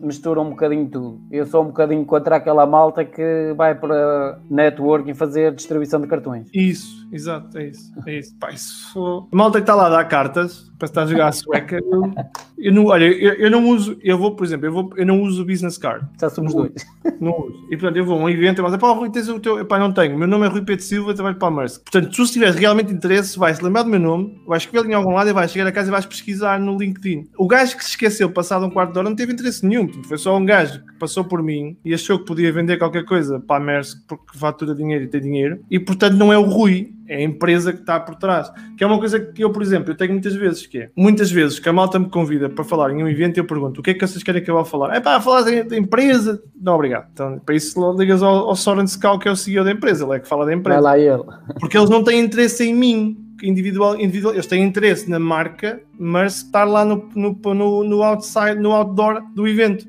misturam 0.00 0.46
um 0.46 0.50
bocadinho 0.50 0.86
tudo. 0.88 1.20
Eu 1.30 1.44
sou 1.46 1.62
um 1.62 1.66
bocadinho 1.66 2.04
contra 2.04 2.36
aquela 2.36 2.64
malta 2.64 3.04
que 3.04 3.52
vai 3.56 3.74
para 3.74 4.38
networking 4.48 5.14
fazer 5.14 5.52
distribuição 5.54 6.00
de 6.00 6.06
cartões. 6.06 6.48
Isso, 6.54 7.08
exato, 7.12 7.58
é 7.58 7.68
isso. 7.68 7.92
É 8.06 8.18
isso. 8.18 8.36
Pá, 8.38 8.50
isso... 8.52 9.28
A 9.32 9.36
malta 9.36 9.58
que 9.58 9.64
está 9.64 9.74
lá 9.74 9.86
a 9.86 9.90
dar 9.90 10.04
cartas 10.04 10.70
para 10.78 10.86
estar 10.86 11.02
a 11.02 11.06
jogar 11.06 11.28
a 11.28 11.32
sueca, 11.32 11.76
eu, 11.76 12.12
eu 12.58 12.72
não, 12.72 12.86
olha, 12.86 13.04
eu, 13.22 13.34
eu, 13.34 13.50
não 13.50 13.68
uso, 13.68 13.96
eu 14.02 14.18
vou, 14.18 14.34
por 14.34 14.44
exemplo, 14.44 14.66
eu, 14.66 14.72
vou, 14.72 14.90
eu 14.96 15.06
não 15.06 15.22
uso 15.22 15.42
o 15.42 15.46
business 15.46 15.78
card. 15.78 16.04
Já 16.20 16.28
somos 16.28 16.52
dois. 16.52 16.72
Não 17.20 17.30
uso. 17.38 17.66
E 17.70 17.76
portanto, 17.76 17.96
eu 17.96 18.04
vou 18.04 18.18
a 18.18 18.22
um 18.24 18.28
evento 18.28 18.58
e 18.58 18.60
vou 18.62 18.68
dizer, 18.68 18.80
pá, 18.80 18.90
Rui, 18.90 19.10
tens 19.10 19.28
o 19.28 19.38
teu. 19.38 19.64
Pá, 19.64 19.78
não 19.78 19.92
tenho. 19.92 20.18
Meu 20.18 20.26
nome 20.26 20.44
é 20.44 20.48
Rui 20.48 20.62
Pedro 20.62 20.84
Silva, 20.84 21.14
trabalho 21.14 21.36
para 21.36 21.46
a 21.46 21.50
Mersk. 21.52 21.82
Portanto, 21.84 22.10
se 22.10 22.16
tu 22.16 22.32
tiveres 22.32 22.56
realmente 22.56 22.92
interesse, 22.92 23.38
vais 23.38 23.60
lembrar 23.60 23.84
do 23.84 23.90
meu 23.90 24.00
nome, 24.00 24.42
vais 24.44 24.64
escrever 24.64 24.90
em 24.90 24.94
algum 24.94 25.12
lado 25.12 25.30
e 25.30 25.32
vais 25.32 25.52
chegar 25.52 25.68
a 25.68 25.72
casa 25.72 25.88
e 25.88 25.92
vais 25.92 26.04
pesquisar 26.04 26.58
no 26.58 26.76
LinkedIn. 26.76 27.28
O 27.38 27.46
gajo 27.46 27.76
que 27.76 27.84
se 27.84 27.90
esqueceu 27.90 28.28
passado 28.28 28.66
um 28.66 28.70
quarto 28.70 28.92
de 28.92 28.98
hora 28.98 29.08
não 29.08 29.14
teve 29.14 29.32
interesse 29.32 29.64
nenhum. 29.64 29.88
Foi 30.02 30.18
só 30.18 30.36
um 30.36 30.44
gajo 30.44 30.80
que 30.84 30.98
passou 30.98 31.24
por 31.24 31.42
mim 31.44 31.76
e 31.84 31.94
achou 31.94 32.18
que 32.18 32.24
podia 32.24 32.52
vender 32.52 32.76
qualquer 32.76 33.04
coisa 33.04 33.38
para 33.38 33.62
a 33.62 33.64
Mersk 33.64 33.98
porque 34.08 34.36
fatura 34.36 34.74
dinheiro 34.74 35.04
e 35.04 35.06
tem 35.06 35.20
dinheiro. 35.20 35.60
E 35.70 35.78
portanto, 35.78 36.16
não 36.16 36.32
é 36.32 36.38
o 36.38 36.42
Rui 36.42 36.92
é 37.12 37.16
a 37.16 37.22
empresa 37.22 37.72
que 37.72 37.80
está 37.80 38.00
por 38.00 38.14
trás. 38.14 38.50
Que 38.76 38.82
é 38.82 38.86
uma 38.86 38.98
coisa 38.98 39.20
que 39.20 39.44
eu, 39.44 39.50
por 39.50 39.62
exemplo, 39.62 39.92
eu 39.92 39.96
tenho 39.96 40.12
muitas 40.12 40.34
vezes, 40.34 40.66
que 40.66 40.78
é, 40.78 40.90
muitas 40.96 41.30
vezes 41.30 41.58
que 41.58 41.68
a 41.68 41.72
malta 41.72 41.98
me 41.98 42.08
convida 42.08 42.48
para 42.48 42.64
falar 42.64 42.90
em 42.90 43.02
um 43.02 43.08
evento, 43.08 43.38
eu 43.38 43.44
pergunto, 43.44 43.80
o 43.80 43.82
que 43.82 43.90
é 43.90 43.94
que 43.94 44.06
vocês 44.06 44.22
querem 44.22 44.42
que 44.42 44.50
eu 44.50 44.54
vá 44.54 44.64
falar? 44.64 44.94
É 44.94 45.00
para 45.00 45.20
falar 45.20 45.42
da 45.42 45.76
empresa? 45.76 46.42
Não, 46.60 46.74
obrigado. 46.74 47.08
Então, 47.12 47.38
para 47.38 47.54
isso 47.54 47.92
ligas 47.92 48.22
ao, 48.22 48.48
ao 48.48 48.56
Soren 48.56 48.86
Skal, 48.86 49.18
que 49.18 49.28
é 49.28 49.30
o 49.30 49.36
CEO 49.36 49.64
da 49.64 49.72
empresa, 49.72 50.04
ele 50.04 50.16
é 50.16 50.20
que 50.20 50.28
fala 50.28 50.46
da 50.46 50.54
empresa. 50.54 50.80
Vai 50.80 50.98
lá 50.98 50.98
ele. 50.98 51.24
Porque 51.60 51.76
eles 51.76 51.90
não 51.90 52.02
têm 52.02 52.20
interesse 52.20 52.64
em 52.64 52.74
mim 52.74 53.21
individual, 53.42 54.00
individual, 54.00 54.34
eles 54.34 54.46
têm 54.46 54.62
interesse 54.62 55.10
na 55.10 55.18
marca, 55.18 55.82
mas 55.98 56.36
estar 56.36 56.64
lá 56.64 56.84
no, 56.84 57.08
no, 57.14 57.38
no, 57.54 57.84
no 57.84 58.02
outside, 58.02 58.54
no 58.54 58.72
outdoor 58.72 59.22
do 59.34 59.46
evento. 59.46 59.86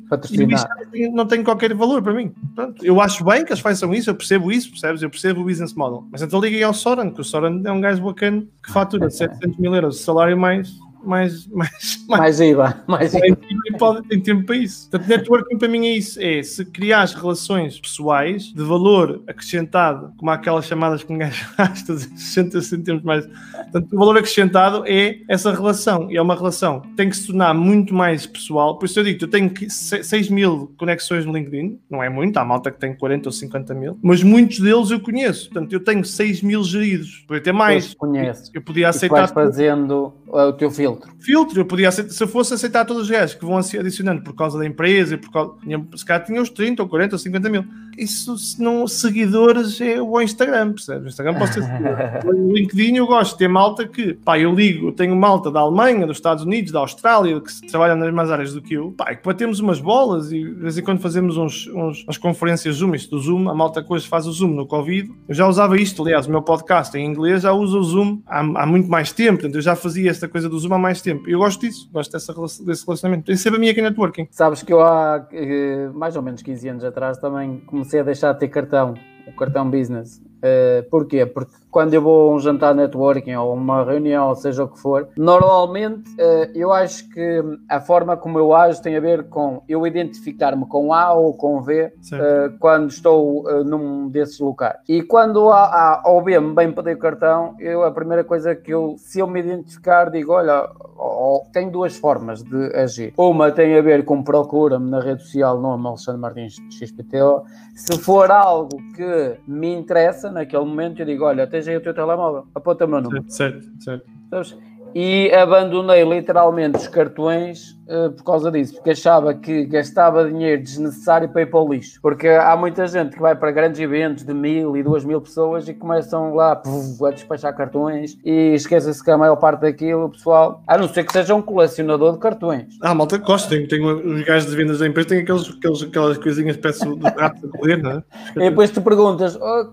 E 0.93 1.09
não 1.09 1.25
tem 1.25 1.43
qualquer 1.43 1.73
valor 1.73 2.01
para 2.01 2.13
mim. 2.13 2.33
Eu 2.81 2.99
acho 2.99 3.23
bem 3.23 3.45
que 3.45 3.51
eles 3.51 3.61
façam 3.61 3.93
isso, 3.93 4.09
eu 4.09 4.15
percebo 4.15 4.51
isso, 4.51 4.69
percebes? 4.69 5.01
Eu 5.01 5.09
percebo 5.09 5.41
o 5.41 5.45
business 5.45 5.73
model. 5.73 6.05
Mas 6.11 6.21
então 6.21 6.39
liguei 6.39 6.63
ao 6.63 6.73
Soran, 6.73 7.11
que 7.11 7.21
o 7.21 7.23
Soran 7.23 7.61
é 7.63 7.71
um 7.71 7.81
gajo 7.81 8.03
bacana 8.03 8.43
que 8.63 8.71
fatura 8.71 9.09
700 9.11 9.57
mil 9.57 9.73
euros 9.73 9.97
de 9.97 10.01
salário 10.01 10.37
mais 10.37 10.73
mais, 11.03 11.47
mais, 11.51 12.05
mais, 12.07 12.39
IVA. 12.39 12.83
Mais 12.87 13.13
IVA. 13.13 13.37
E 13.65 13.77
pode, 13.77 14.07
tem 14.07 14.19
tempo 14.19 14.45
para 14.45 14.55
isso. 14.55 14.89
Portanto, 14.89 15.09
networking 15.09 15.57
para 15.57 15.67
mim 15.67 15.87
é 15.87 15.95
isso: 15.95 16.19
é 16.21 16.41
se 16.43 16.65
criar 16.65 17.05
relações 17.07 17.79
pessoais 17.79 18.45
de 18.53 18.63
valor 18.63 19.21
acrescentado, 19.27 20.13
como 20.17 20.31
aquelas 20.31 20.65
chamadas 20.65 21.03
que 21.03 21.15
gajo 21.15 21.45
faz, 21.55 21.79
60 21.81 22.61
centímetros 22.61 23.03
mais. 23.03 23.25
Portanto, 23.25 23.93
o 23.93 23.97
valor 23.97 24.17
acrescentado 24.17 24.83
é 24.85 25.19
essa 25.27 25.51
relação. 25.51 26.11
E 26.11 26.17
é 26.17 26.21
uma 26.21 26.35
relação 26.35 26.81
que 26.81 26.89
tem 26.89 27.09
que 27.09 27.17
se 27.17 27.27
tornar 27.27 27.53
muito 27.53 27.93
mais 27.93 28.25
pessoal. 28.25 28.77
Por 28.77 28.85
isso 28.85 28.99
eu 28.99 29.03
digo: 29.03 29.23
eu 29.23 29.29
tenho 29.29 29.51
6 29.69 30.29
mil 30.29 30.73
conexões 30.77 31.25
no 31.25 31.33
LinkedIn, 31.33 31.79
não 31.89 32.01
é 32.01 32.09
muito, 32.09 32.37
há 32.37 32.45
malta 32.45 32.71
que 32.71 32.79
tem 32.79 32.95
40 32.95 33.29
ou 33.29 33.31
50 33.31 33.73
mil, 33.73 33.97
mas 34.01 34.23
muitos 34.23 34.59
deles 34.59 34.91
eu 34.91 34.99
conheço. 34.99 35.49
Portanto, 35.49 35.73
eu 35.73 35.79
tenho 35.79 36.03
6 36.03 36.41
mil 36.41 36.63
geridos. 36.63 37.23
Podia 37.27 37.43
ter 37.43 37.51
mais. 37.51 37.93
Conheço. 37.93 38.51
Eu 38.53 38.61
podia 38.61 38.89
aceitar. 38.89 39.29
E 39.29 39.33
fazendo 39.33 40.13
o 40.27 40.53
teu 40.53 40.71
filtro. 40.71 40.92
Filtro, 41.19 41.61
eu 41.61 41.65
podia 41.65 41.89
aceitar, 41.89 42.11
se 42.11 42.23
eu 42.23 42.27
fosse 42.27 42.53
aceitar 42.53 42.85
todos 42.85 43.03
os 43.03 43.09
gajos 43.09 43.35
que 43.35 43.45
vão 43.45 43.57
adicionando 43.57 44.23
por 44.23 44.35
causa 44.35 44.57
da 44.57 44.65
empresa, 44.65 45.17
por 45.17 45.31
causa, 45.31 45.53
se 45.95 46.05
calhar 46.05 46.25
tinha 46.25 46.41
os 46.41 46.49
30 46.49 46.83
ou 46.83 46.89
40 46.89 47.15
ou 47.15 47.19
50 47.19 47.49
mil. 47.49 47.65
Isso, 47.97 48.37
se 48.37 48.61
não 48.61 48.87
seguidores, 48.87 49.79
é 49.81 50.01
o 50.01 50.21
Instagram, 50.21 50.73
percebes? 50.73 51.05
O 51.05 51.07
Instagram 51.07 51.35
pode 51.35 51.53
ser 51.53 51.63
O 52.25 52.53
LinkedIn 52.53 52.95
eu 52.95 53.07
gosto 53.07 53.33
de 53.33 53.39
ter 53.39 53.47
malta 53.47 53.87
que, 53.87 54.13
pá, 54.13 54.39
eu 54.39 54.53
ligo, 54.53 54.87
eu 54.87 54.91
tenho 54.91 55.15
malta 55.15 55.51
da 55.51 55.59
Alemanha, 55.59 56.05
dos 56.05 56.17
Estados 56.17 56.43
Unidos, 56.43 56.71
da 56.71 56.79
Austrália, 56.79 57.39
que 57.39 57.67
trabalham 57.67 57.95
nas 57.95 58.05
mesmas 58.05 58.31
áreas 58.31 58.53
do 58.53 58.61
que 58.61 58.75
eu, 58.75 58.91
pá, 58.91 59.13
que 59.15 59.25
batemos 59.25 59.59
umas 59.59 59.79
bolas 59.79 60.31
e 60.31 60.43
de 60.43 60.53
vez 60.53 60.77
em 60.77 60.83
quando 60.83 60.99
fazemos 60.99 61.37
uns, 61.37 61.67
uns, 61.67 62.03
umas 62.03 62.17
conferências 62.17 62.75
Zoom, 62.75 62.95
isto 62.95 63.15
do 63.15 63.21
Zoom, 63.21 63.49
a 63.49 63.53
malta 63.53 63.85
hoje 63.87 64.07
faz 64.07 64.25
o 64.25 64.31
Zoom 64.31 64.49
no 64.49 64.65
Covid. 64.65 65.11
Eu 65.27 65.35
já 65.35 65.47
usava 65.47 65.77
isto, 65.77 66.01
aliás, 66.01 66.27
o 66.27 66.31
meu 66.31 66.41
podcast 66.41 66.97
em 66.97 67.05
inglês 67.05 67.43
já 67.43 67.53
usa 67.53 67.77
o 67.77 67.83
Zoom 67.83 68.21
há, 68.25 68.39
há 68.39 68.65
muito 68.65 68.89
mais 68.89 69.11
tempo, 69.11 69.39
portanto, 69.39 69.55
eu 69.55 69.61
já 69.61 69.75
fazia 69.75 70.09
esta 70.09 70.27
coisa 70.27 70.49
do 70.49 70.57
Zoom 70.57 70.73
há 70.73 70.79
mais 70.79 71.01
tempo. 71.01 71.29
Eu 71.29 71.39
gosto 71.39 71.61
disso, 71.61 71.89
gosto 71.91 72.11
dessa, 72.11 72.33
desse 72.65 72.85
relacionamento. 72.85 73.25
Tem 73.25 73.35
sempre 73.35 73.57
a 73.57 73.59
minha 73.59 73.71
aqui 73.71 73.81
networking. 73.81 74.27
Sabes 74.31 74.63
que 74.63 74.73
eu 74.73 74.81
há 74.81 75.27
eh, 75.31 75.89
mais 75.93 76.15
ou 76.15 76.21
menos 76.21 76.41
15 76.41 76.69
anos 76.69 76.83
atrás 76.83 77.17
também 77.17 77.59
comecei 77.65 77.82
a 77.99 78.03
deixar 78.03 78.33
de 78.33 78.39
ter 78.39 78.47
cartão, 78.47 78.93
o 79.27 79.35
cartão 79.35 79.69
business. 79.69 80.21
Uh, 80.43 80.83
porquê? 80.89 81.25
Porque 81.25 81.53
quando 81.71 81.93
eu 81.93 82.01
vou 82.01 82.31
a 82.31 82.35
um 82.35 82.39
jantar 82.39 82.75
networking 82.75 83.33
ou 83.35 83.53
uma 83.53 83.83
reunião, 83.83 84.27
ou 84.27 84.35
seja 84.35 84.65
o 84.65 84.67
que 84.67 84.77
for, 84.77 85.07
normalmente 85.15 86.09
uh, 86.15 86.51
eu 86.53 86.73
acho 86.73 87.09
que 87.09 87.41
a 87.69 87.79
forma 87.79 88.17
como 88.17 88.37
eu 88.37 88.53
ajo 88.53 88.81
tem 88.81 88.97
a 88.97 88.99
ver 88.99 89.29
com 89.29 89.63
eu 89.69 89.87
identificar-me 89.87 90.65
com 90.65 90.93
A 90.93 91.13
ou 91.13 91.33
com 91.33 91.61
V 91.61 91.85
uh, 91.85 92.57
quando 92.59 92.89
estou 92.89 93.43
num 93.63 94.09
desses 94.09 94.39
locais. 94.39 94.77
E 94.87 95.01
quando 95.01 95.49
A, 95.49 95.63
A 95.63 96.03
ou 96.05 96.21
B 96.21 96.37
me 96.39 96.53
bem 96.53 96.71
pedir 96.71 96.97
cartão, 96.97 97.55
eu, 97.59 97.83
a 97.83 97.91
primeira 97.91 98.23
coisa 98.23 98.53
que 98.55 98.71
eu, 98.71 98.95
se 98.97 99.19
eu 99.19 99.27
me 99.27 99.39
identificar, 99.39 100.09
digo: 100.09 100.33
olha, 100.33 100.69
oh, 100.97 101.43
tem 101.51 101.69
duas 101.69 101.95
formas 101.97 102.43
de 102.43 102.75
agir. 102.75 103.13
Uma 103.17 103.51
tem 103.51 103.77
a 103.77 103.81
ver 103.81 104.05
com 104.05 104.23
procura-me 104.23 104.89
na 104.89 104.99
rede 104.99 105.23
social, 105.23 105.59
nome 105.59 105.87
Alexandre 105.87 106.21
Martins 106.21 106.55
XPTO. 106.69 107.43
Se 107.75 107.97
for 107.97 108.31
algo 108.31 108.77
que 108.95 109.37
me 109.47 109.73
interessa 109.73 110.31
naquele 110.33 110.65
momento, 110.65 111.01
eu 111.01 111.05
digo: 111.05 111.23
olha, 111.23 111.47
tens 111.47 111.67
aí 111.67 111.77
o 111.77 111.81
teu 111.81 111.93
telemóvel, 111.93 112.47
aponta 112.53 112.85
o 112.85 112.87
meu 112.87 113.01
número. 113.01 113.23
Certo, 113.27 113.65
certo. 113.79 114.05
Sabes? 114.29 114.57
E 114.95 115.31
abandonei 115.33 116.03
literalmente 116.03 116.77
os 116.77 116.87
cartões 116.87 117.71
uh, 117.87 118.11
por 118.11 118.23
causa 118.23 118.51
disso, 118.51 118.75
porque 118.75 118.91
achava 118.91 119.33
que 119.33 119.65
gastava 119.65 120.25
dinheiro 120.29 120.61
desnecessário 120.61 121.29
para 121.29 121.41
ir 121.41 121.47
para 121.47 121.59
o 121.59 121.73
lixo. 121.73 121.99
Porque 122.01 122.27
há 122.27 122.55
muita 122.55 122.87
gente 122.87 123.15
que 123.15 123.21
vai 123.21 123.35
para 123.35 123.51
grandes 123.51 123.79
eventos 123.79 124.23
de 124.23 124.33
mil 124.33 124.77
e 124.77 124.83
duas 124.83 125.03
mil 125.03 125.19
pessoas 125.21 125.67
e 125.67 125.73
começam 125.73 126.35
lá 126.35 126.55
puf, 126.55 127.03
a 127.05 127.11
despachar 127.11 127.55
cartões 127.55 128.17
e 128.23 128.53
esquecem-se 128.53 129.03
que 129.03 129.11
a 129.11 129.17
maior 129.17 129.35
parte 129.37 129.61
daquilo, 129.61 130.09
pessoal, 130.09 130.61
a 130.67 130.77
não 130.77 130.87
ser 130.87 131.03
que 131.03 131.13
seja 131.13 131.33
um 131.33 131.41
colecionador 131.41 132.13
de 132.13 132.19
cartões. 132.19 132.77
Ah, 132.81 132.93
malta 132.93 133.17
gosta, 133.17 133.49
tem, 133.49 133.67
tem 133.67 133.83
os 133.83 134.23
gajos 134.23 134.49
de 134.49 134.55
vendas 134.55 134.79
da 134.79 134.87
empresa, 134.87 135.09
tem 135.09 135.19
aqueles, 135.19 135.49
aqueles, 135.49 135.83
aquelas 135.83 136.17
coisinhas 136.17 136.57
peço 136.57 136.95
do 136.95 137.07
rato 137.07 137.45
a 137.45 137.57
correr, 137.57 137.77
não 137.77 137.91
é? 137.91 138.03
E 138.35 138.49
depois 138.49 138.69
tu 138.71 138.81
perguntas, 138.81 139.35
oh, 139.35 139.67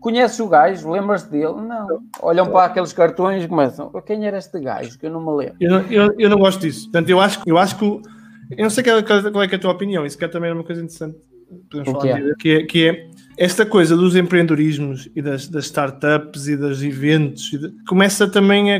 conheces 0.00 0.38
o 0.40 0.48
gajo? 0.48 0.90
Lembras-te 0.90 1.30
dele? 1.30 1.60
Não. 1.60 2.00
Olham 2.22 2.46
para 2.46 2.66
aqueles 2.66 2.92
cartões 2.92 3.44
e 3.44 3.48
começam, 3.48 3.90
oh, 3.92 4.02
quem 4.02 4.26
era 4.26 4.38
este 4.38 4.59
gajo? 4.62 4.98
Que 4.98 5.06
eu 5.06 5.10
não 5.10 5.20
me 5.20 5.44
lembro. 5.44 5.56
Eu 5.60 5.70
não, 5.70 5.80
eu, 5.90 6.14
eu 6.18 6.30
não 6.30 6.38
gosto 6.38 6.60
disso. 6.60 6.84
Portanto, 6.84 7.08
eu 7.08 7.20
acho, 7.20 7.40
eu 7.46 7.58
acho 7.58 7.78
que. 7.78 7.84
Eu 7.84 8.62
não 8.64 8.70
sei 8.70 8.82
qual, 8.82 9.02
qual 9.32 9.44
é, 9.44 9.48
que 9.48 9.54
é 9.54 9.58
a 9.58 9.60
tua 9.60 9.72
opinião, 9.72 10.04
isso 10.04 10.18
que 10.18 10.24
é 10.24 10.28
também 10.28 10.52
uma 10.52 10.64
coisa 10.64 10.82
interessante. 10.82 11.16
Podemos 11.70 11.92
falar 11.92 12.02
que 12.02 12.10
é? 12.10 12.34
Que, 12.34 12.50
é, 12.50 12.62
que 12.64 12.88
é 12.88 13.10
esta 13.36 13.64
coisa 13.64 13.96
dos 13.96 14.14
empreendedorismos 14.16 15.08
e 15.16 15.22
das, 15.22 15.48
das 15.48 15.64
startups 15.64 16.46
e 16.46 16.56
dos 16.56 16.82
eventos 16.82 17.50
de, 17.50 17.72
começa 17.88 18.28
também 18.28 18.74
a, 18.74 18.78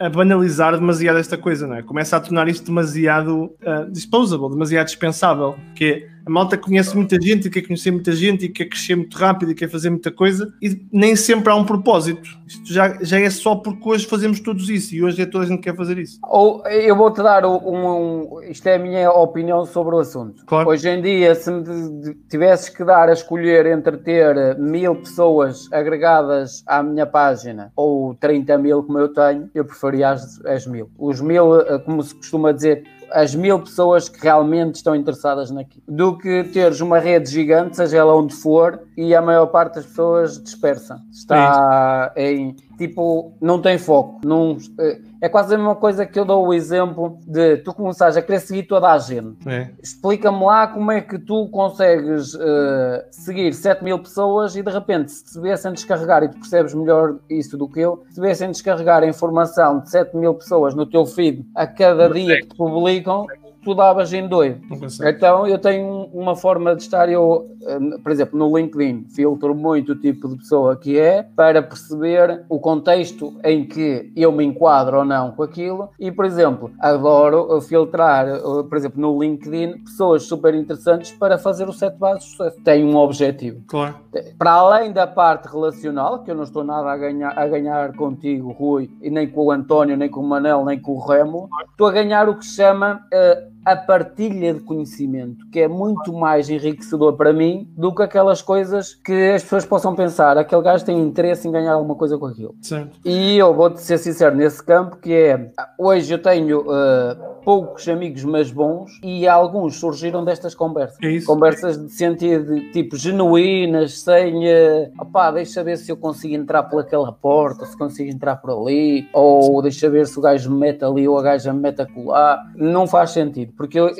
a, 0.00 0.06
a, 0.06 0.08
banalizar 0.08 0.74
demasiado 0.74 1.18
esta 1.18 1.36
coisa, 1.36 1.66
não 1.66 1.76
é? 1.76 1.82
Começa 1.82 2.16
a 2.16 2.20
tornar 2.20 2.48
isto 2.48 2.64
demasiado 2.64 3.44
uh, 3.44 3.90
disposable, 3.92 4.48
demasiado 4.48 4.86
dispensável, 4.86 5.56
que 5.74 5.84
é 5.84 6.08
a 6.26 6.30
malta 6.30 6.56
conhece 6.56 6.96
muita 6.96 7.20
gente 7.20 7.48
e 7.48 7.50
quer 7.50 7.62
conhecer 7.62 7.90
muita 7.90 8.12
gente 8.12 8.46
e 8.46 8.48
quer 8.48 8.66
crescer 8.66 8.96
muito 8.96 9.16
rápido 9.16 9.52
e 9.52 9.54
quer 9.54 9.68
fazer 9.68 9.90
muita 9.90 10.10
coisa 10.10 10.52
e 10.60 10.80
nem 10.90 11.14
sempre 11.14 11.52
há 11.52 11.56
um 11.56 11.64
propósito. 11.64 12.28
Isto 12.46 12.72
já, 12.72 12.98
já 13.02 13.20
é 13.20 13.28
só 13.30 13.56
porque 13.56 13.88
hoje 13.88 14.06
fazemos 14.06 14.40
todos 14.40 14.68
isso 14.68 14.94
e 14.94 15.02
hoje 15.02 15.22
é 15.22 15.26
toda 15.26 15.44
a 15.44 15.46
gente 15.46 15.58
que 15.58 15.70
quer 15.70 15.76
fazer 15.76 15.98
isso. 15.98 16.18
Ou 16.22 16.66
eu 16.66 16.96
vou-te 16.96 17.22
dar 17.22 17.44
um, 17.44 17.56
um, 17.56 18.42
Isto 18.42 18.68
é 18.68 18.76
a 18.76 18.78
minha 18.78 19.10
opinião 19.10 19.64
sobre 19.64 19.94
o 19.94 19.98
assunto. 19.98 20.44
Claro. 20.46 20.68
Hoje 20.68 20.88
em 20.88 21.02
dia, 21.02 21.34
se 21.34 21.50
me 21.50 22.14
tivesses 22.28 22.68
que 22.68 22.84
dar 22.84 23.08
a 23.08 23.12
escolher 23.12 23.66
entre 23.66 23.96
ter 23.98 24.58
mil 24.58 24.96
pessoas 24.96 25.70
agregadas 25.72 26.62
à 26.66 26.82
minha 26.82 27.06
página 27.06 27.72
ou 27.76 28.14
30 28.14 28.58
mil 28.58 28.82
como 28.82 28.98
eu 28.98 29.08
tenho, 29.08 29.50
eu 29.54 29.64
preferia 29.64 30.10
as, 30.10 30.44
as 30.46 30.66
mil. 30.66 30.90
Os 30.98 31.20
mil, 31.20 31.60
eh, 31.60 31.78
como 31.78 32.02
se 32.02 32.14
costuma 32.14 32.52
dizer, 32.52 32.84
as 33.14 33.34
mil 33.34 33.60
pessoas 33.60 34.08
que 34.08 34.20
realmente 34.20 34.74
estão 34.74 34.94
interessadas 34.94 35.50
naquilo, 35.50 35.84
do 35.86 36.18
que 36.18 36.42
teres 36.44 36.80
uma 36.80 36.98
rede 36.98 37.30
gigante, 37.30 37.76
seja 37.76 37.98
ela 37.98 38.14
onde 38.14 38.34
for, 38.34 38.80
e 38.96 39.14
a 39.14 39.22
maior 39.22 39.46
parte 39.46 39.76
das 39.76 39.86
pessoas 39.86 40.42
dispersa. 40.42 41.00
Está 41.12 42.12
é 42.16 42.32
em 42.32 42.56
tipo, 42.76 43.36
não 43.40 43.60
tem 43.60 43.78
foco. 43.78 44.20
Não, 44.24 44.56
eh, 44.78 45.00
é 45.20 45.28
quase 45.28 45.54
a 45.54 45.58
mesma 45.58 45.74
coisa 45.74 46.04
que 46.04 46.18
eu 46.18 46.24
dou 46.24 46.46
o 46.46 46.52
exemplo 46.52 47.18
de 47.26 47.58
tu 47.58 47.72
começares 47.72 48.16
a 48.16 48.22
querer 48.22 48.40
seguir 48.40 48.64
toda 48.64 48.92
a 48.92 48.98
gente. 48.98 49.48
É. 49.48 49.70
Explica-me 49.82 50.44
lá 50.44 50.66
como 50.66 50.92
é 50.92 51.00
que 51.00 51.18
tu 51.18 51.48
consegues 51.48 52.34
uh, 52.34 53.02
seguir 53.10 53.54
7 53.54 53.82
mil 53.82 53.98
pessoas 53.98 54.54
e 54.54 54.62
de 54.62 54.70
repente, 54.70 55.12
se 55.12 55.24
te 55.24 55.40
viessem 55.40 55.72
descarregar, 55.72 56.22
e 56.22 56.28
tu 56.28 56.38
percebes 56.38 56.74
melhor 56.74 57.16
isso 57.30 57.56
do 57.56 57.68
que 57.68 57.80
eu, 57.80 58.04
se 58.10 58.20
viessem 58.20 58.50
descarregar 58.50 59.02
a 59.02 59.06
informação 59.06 59.80
de 59.80 59.90
7 59.90 60.16
mil 60.16 60.34
pessoas 60.34 60.74
no 60.74 60.84
teu 60.84 61.06
feed 61.06 61.44
a 61.54 61.66
cada 61.66 62.08
dia 62.10 62.40
que 62.40 62.48
te 62.48 62.56
publicam, 62.56 63.26
tu 63.64 63.74
davas 63.74 64.12
em 64.12 64.28
doido. 64.28 64.60
Então 65.04 65.46
eu 65.46 65.58
tenho 65.58 66.08
uma 66.12 66.36
forma 66.36 66.74
de 66.76 66.82
estar, 66.82 67.08
eu, 67.08 67.48
eh, 67.66 67.98
por 68.02 68.12
exemplo, 68.12 68.38
no 68.38 68.56
LinkedIn, 68.56 69.06
filtro 69.14 69.54
muito 69.54 69.92
o 69.92 69.96
tipo 69.96 70.28
de 70.28 70.36
pessoa 70.36 70.76
que 70.76 70.98
é 70.98 71.22
para 71.22 71.62
perceber 71.62 72.44
o 72.48 72.58
contexto 72.58 73.34
em 73.42 73.64
que 73.64 74.12
eu 74.14 74.30
me 74.30 74.44
enquadro 74.44 74.98
ou 74.98 75.04
não 75.04 75.32
com 75.32 75.42
aquilo. 75.42 75.88
E, 75.98 76.12
por 76.12 76.24
exemplo, 76.24 76.70
adoro 76.78 77.60
filtrar, 77.62 78.26
eh, 78.28 78.40
por 78.68 78.76
exemplo, 78.76 79.00
no 79.00 79.22
LinkedIn, 79.22 79.84
pessoas 79.84 80.24
super 80.24 80.54
interessantes 80.54 81.12
para 81.12 81.38
fazer 81.38 81.68
o 81.68 81.72
set 81.72 81.96
base 81.96 82.20
de 82.20 82.24
sucesso. 82.26 82.60
Tem 82.62 82.84
um 82.84 82.96
objetivo. 82.96 83.62
Claro. 83.66 83.96
Para 84.38 84.52
além 84.52 84.92
da 84.92 85.06
parte 85.06 85.48
relacional, 85.48 86.22
que 86.22 86.30
eu 86.30 86.34
não 86.34 86.44
estou 86.44 86.62
nada 86.62 86.90
a 86.90 86.96
ganhar, 86.96 87.36
a 87.36 87.46
ganhar 87.46 87.92
contigo, 87.94 88.52
Rui, 88.52 88.90
e 89.00 89.10
nem 89.10 89.28
com 89.28 89.46
o 89.46 89.50
António, 89.50 89.96
nem 89.96 90.08
com 90.08 90.20
o 90.20 90.28
Manel, 90.28 90.64
nem 90.64 90.78
com 90.78 90.92
o 90.92 90.98
Remo, 90.98 91.48
estou 91.70 91.86
a 91.86 91.92
ganhar 91.92 92.28
o 92.28 92.36
que 92.36 92.44
se 92.44 92.56
chama 92.56 93.00
uh, 93.12 93.53
a 93.64 93.76
partilha 93.76 94.54
de 94.54 94.60
conhecimento, 94.60 95.46
que 95.50 95.60
é 95.60 95.68
muito 95.68 96.12
mais 96.12 96.48
enriquecedor 96.48 97.14
para 97.14 97.32
mim 97.32 97.68
do 97.76 97.94
que 97.94 98.02
aquelas 98.02 98.42
coisas 98.42 98.94
que 98.94 99.30
as 99.32 99.42
pessoas 99.42 99.64
possam 99.64 99.94
pensar. 99.94 100.36
Aquele 100.36 100.62
gajo 100.62 100.84
tem 100.84 101.00
interesse 101.00 101.48
em 101.48 101.52
ganhar 101.52 101.72
alguma 101.72 101.94
coisa 101.94 102.18
com 102.18 102.26
aquilo. 102.26 102.54
Certo. 102.60 102.98
E 103.04 103.36
eu 103.36 103.54
vou-te 103.54 103.80
ser 103.80 103.98
sincero 103.98 104.36
nesse 104.36 104.62
campo, 104.62 104.96
que 104.96 105.12
é 105.12 105.50
hoje 105.78 106.12
eu 106.12 106.22
tenho 106.22 106.60
uh, 106.60 107.33
poucos 107.44 107.88
amigos, 107.88 108.24
mas 108.24 108.50
bons, 108.50 108.98
e 109.02 109.26
alguns 109.28 109.76
surgiram 109.76 110.24
destas 110.24 110.54
conversas. 110.54 110.98
É 111.02 111.20
conversas 111.20 111.78
de 111.78 111.92
sentido 111.92 112.72
tipo 112.72 112.96
genuínas, 112.96 114.00
sem 114.00 114.46
uh, 114.46 114.90
opá, 114.98 115.30
deixa 115.30 115.62
ver 115.62 115.76
se 115.76 115.90
eu 115.90 115.96
consigo 115.96 116.34
entrar 116.34 116.64
por 116.64 116.80
aquela 116.80 117.12
porta, 117.12 117.66
se 117.66 117.76
consigo 117.76 118.10
entrar 118.10 118.36
por 118.36 118.50
ali, 118.50 119.08
ou 119.12 119.60
deixa 119.62 119.88
ver 119.90 120.06
se 120.06 120.18
o 120.18 120.22
gajo 120.22 120.50
me 120.50 120.58
mete 120.58 120.84
ali 120.84 121.06
ou 121.06 121.18
a 121.18 121.22
gaja 121.22 121.52
me 121.52 121.60
mete 121.60 121.82
a 121.82 121.86
colar. 121.86 122.52
Não 122.56 122.86
faz 122.86 123.10
sentido 123.10 123.52
porque, 123.56 123.78
eu, 123.78 123.90